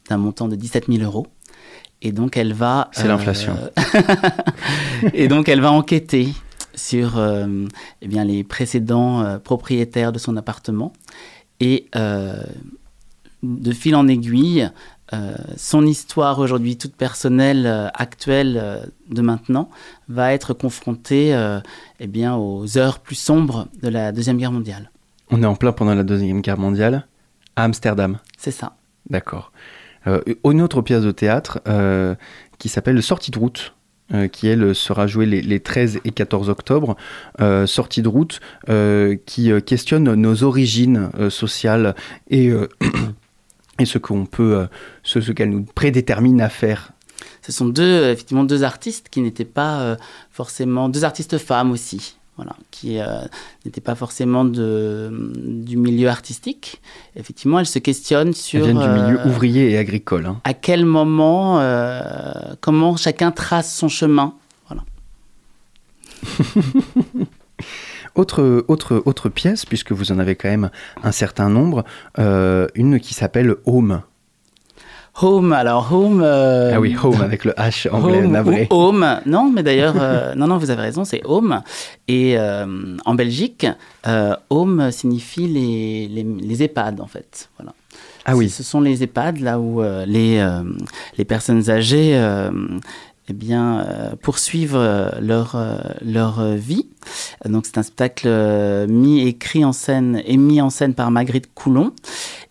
[0.09, 1.27] d'un montant de 17 000 euros
[2.01, 3.55] et donc elle va C'est l'inflation.
[5.13, 6.29] et donc elle va enquêter
[6.75, 7.65] sur euh,
[8.01, 10.93] eh bien, les précédents euh, propriétaires de son appartement
[11.59, 12.43] et euh,
[13.43, 14.69] de fil en aiguille
[15.13, 19.69] euh, son histoire aujourd'hui toute personnelle, euh, actuelle euh, de maintenant,
[20.09, 21.61] va être confrontée euh,
[21.99, 24.91] eh bien, aux heures plus sombres de la Deuxième Guerre mondiale.
[25.31, 27.07] On est en plein pendant la Deuxième Guerre mondiale
[27.55, 28.19] à Amsterdam.
[28.37, 28.75] C'est ça.
[29.09, 29.51] D'accord.
[30.07, 32.15] Euh, une autre pièce de théâtre euh,
[32.59, 33.73] qui s'appelle Sortie de route.
[34.13, 36.95] euh, qui elle sera jouée les, les 13 et 14 octobre,
[37.65, 38.39] sortie de route
[39.25, 41.93] qui questionne nos origines sociales
[42.29, 42.49] et,
[43.79, 44.67] et ce qu'on peut,
[45.03, 46.93] ce, ce qu'elle nous prédétermine à faire.
[47.47, 49.95] Ce sont deux, effectivement, deux artistes qui n'étaient pas euh,
[50.31, 53.21] forcément, deux artistes femmes aussi, voilà, qui euh,
[53.65, 56.81] n'étaient pas forcément de, du milieu artistique.
[57.15, 60.27] Effectivement, elles se questionnent sur Elles viennent du milieu euh, ouvrier et agricole.
[60.27, 60.39] hein.
[60.43, 62.31] à quel moment, euh,
[62.61, 64.35] comment chacun trace son chemin.
[64.69, 64.83] Voilà.
[68.15, 70.71] Autre, autre, autre pièce, puisque vous en avez quand même
[71.03, 71.83] un certain nombre,
[72.17, 74.01] une qui s'appelle Home.
[75.21, 76.21] Home, alors Home.
[76.23, 78.67] euh, Ah oui, Home avec le H anglais Home navré.
[78.71, 81.61] ou Home, non, mais d'ailleurs, euh, non, non, vous avez raison, c'est Home.
[82.07, 82.65] Et euh,
[83.05, 83.65] en Belgique,
[84.49, 87.49] Home signifie les, les, les EHPAD, en fait.
[87.57, 87.73] Voilà.
[88.25, 88.49] Ah oui.
[88.49, 90.45] Ce sont les EHPAD, là où les,
[91.17, 92.13] les personnes âgées
[93.29, 96.87] eh bien, euh, poursuivent euh, leur, euh, leur vie.
[97.43, 98.29] Donc, c'est un spectacle
[98.87, 101.91] mis, écrit en scène et mis en scène par Marguerite Coulon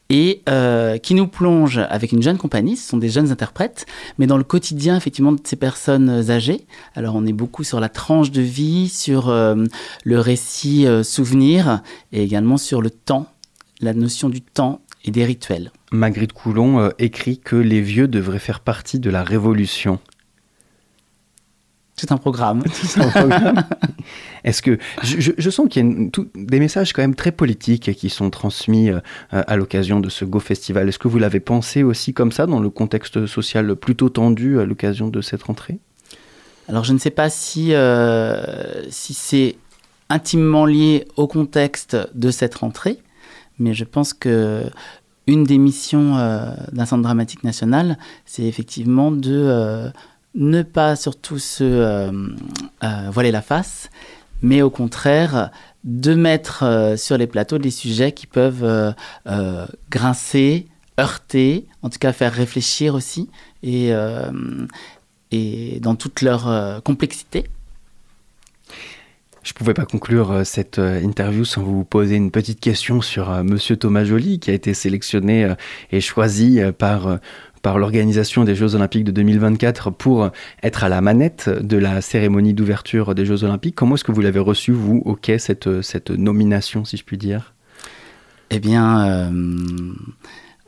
[0.09, 3.87] et euh, qui nous plonge avec une jeune compagnie, ce sont des jeunes interprètes,
[4.19, 6.67] mais dans le quotidien effectivement de ces personnes âgées.
[6.95, 9.65] Alors on est beaucoup sur la tranche de vie, sur euh,
[10.05, 11.83] le récit euh, souvenir
[12.13, 13.27] et également sur le temps,
[13.81, 15.71] la notion du temps et des rituels.
[15.93, 20.01] Magritte Coulon écrit que les vieux devraient faire partie de la révolution.
[21.97, 22.63] C'est un programme.
[22.73, 23.65] C'est un programme.
[24.45, 27.15] Est-ce que je, je- je sens qu'il y a une- tout- des messages quand même
[27.15, 30.89] très politiques qui sont transmis euh, à l'occasion de ce Go Festival.
[30.89, 34.65] Est-ce que vous l'avez pensé aussi comme ça dans le contexte social plutôt tendu à
[34.67, 35.79] l'occasion de cette rentrée?
[36.69, 39.57] Alors je ne sais pas si, euh, si c'est
[40.11, 42.99] intimement lié au contexte de cette rentrée,
[43.59, 44.65] mais je pense que
[45.29, 49.91] une des missions euh, d'un centre dramatique national, c'est effectivement de
[50.37, 52.13] ne pas surtout se euh,
[52.85, 53.91] euh, voiler la face,
[54.43, 55.51] mais au contraire
[55.85, 58.95] de mettre euh, sur les plateaux des sujets qui peuvent
[59.91, 60.69] grincer,
[61.01, 63.31] heurter, en tout cas faire réfléchir aussi,
[63.63, 63.91] et,
[65.33, 67.45] et dans toute leur complexité.
[69.43, 73.77] Je ne pouvais pas conclure cette interview sans vous poser une petite question sur Monsieur
[73.77, 75.55] Thomas Joly, qui a été sélectionné
[75.93, 77.19] et choisi par,
[77.67, 80.31] par l'organisation des Jeux Olympiques de 2024 pour
[80.63, 83.75] être à la manette de la cérémonie d'ouverture des Jeux Olympiques.
[83.75, 87.19] Comment est-ce que vous l'avez reçu, vous, au quai, cette, cette nomination, si je puis
[87.19, 87.55] dire?
[88.51, 89.31] Eh bien, euh,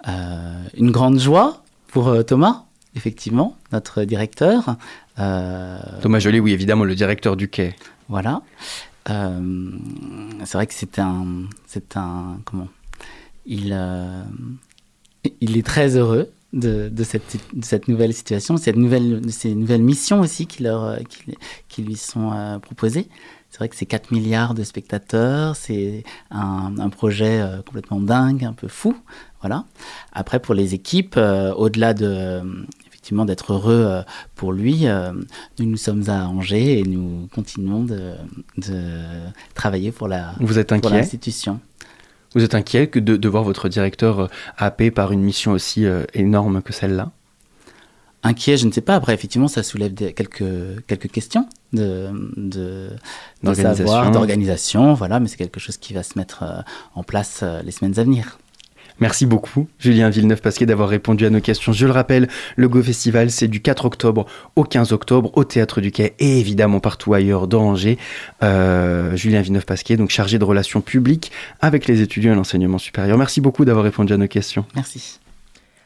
[0.08, 2.64] euh, une grande joie pour euh, Thomas,
[2.96, 4.74] effectivement, notre directeur.
[5.16, 7.76] Thomas Joly, oui, évidemment, le directeur du quai.
[8.08, 8.42] Voilà.
[9.06, 12.66] C'est vrai que c'est un, c'est un, comment?
[13.46, 13.72] Il,
[15.40, 19.54] il est très heureux de, de cette, de cette nouvelle situation, cette nouvelle, de ces
[19.54, 21.36] nouvelles missions aussi qui, leur, euh, qui,
[21.68, 23.08] qui lui sont euh, proposées.
[23.50, 28.44] C'est vrai que c'est 4 milliards de spectateurs, c'est un, un projet euh, complètement dingue,
[28.44, 28.96] un peu fou.
[29.40, 29.64] Voilà.
[30.12, 32.42] Après, pour les équipes, euh, au-delà de
[32.86, 34.02] effectivement d'être heureux
[34.34, 34.84] pour lui,
[35.58, 38.14] nous nous sommes à Angers et nous continuons de,
[38.58, 38.82] de
[39.54, 41.60] travailler pour la Vous êtes pour l'institution.
[42.34, 44.26] Vous êtes inquiet de, de voir votre directeur euh,
[44.56, 47.10] happé par une mission aussi euh, énorme que celle-là?
[48.22, 48.96] Inquiet, je ne sais pas.
[48.96, 50.44] Après, effectivement, ça soulève des- quelques,
[50.86, 52.90] quelques questions de, de, de
[53.42, 53.86] D'organisation.
[53.86, 56.60] savoir, d'organisation, voilà, mais c'est quelque chose qui va se mettre euh,
[56.94, 58.38] en place les semaines à venir.
[59.00, 61.72] Merci beaucoup, Julien Villeneuve-Pasquier, d'avoir répondu à nos questions.
[61.72, 64.26] Je le rappelle, le Go Festival, c'est du 4 octobre
[64.56, 67.98] au 15 octobre au Théâtre du Quai et évidemment partout ailleurs dans Angers.
[68.42, 71.30] Euh, Julien Villeneuve-Pasquier, donc chargé de relations publiques
[71.60, 73.16] avec les étudiants et l'enseignement supérieur.
[73.18, 74.64] Merci beaucoup d'avoir répondu à nos questions.
[74.74, 75.20] Merci.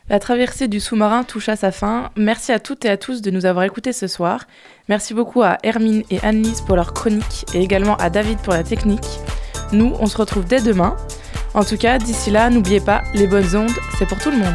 [0.09, 2.11] La traversée du sous-marin touche à sa fin.
[2.17, 4.47] Merci à toutes et à tous de nous avoir écoutés ce soir.
[4.89, 8.65] Merci beaucoup à Hermine et Annelise pour leur chronique et également à David pour la
[8.65, 9.21] technique.
[9.73, 10.97] Nous, on se retrouve dès demain.
[11.55, 14.55] En tout cas, d'ici là, n'oubliez pas, les bonnes ondes, c'est pour tout le monde.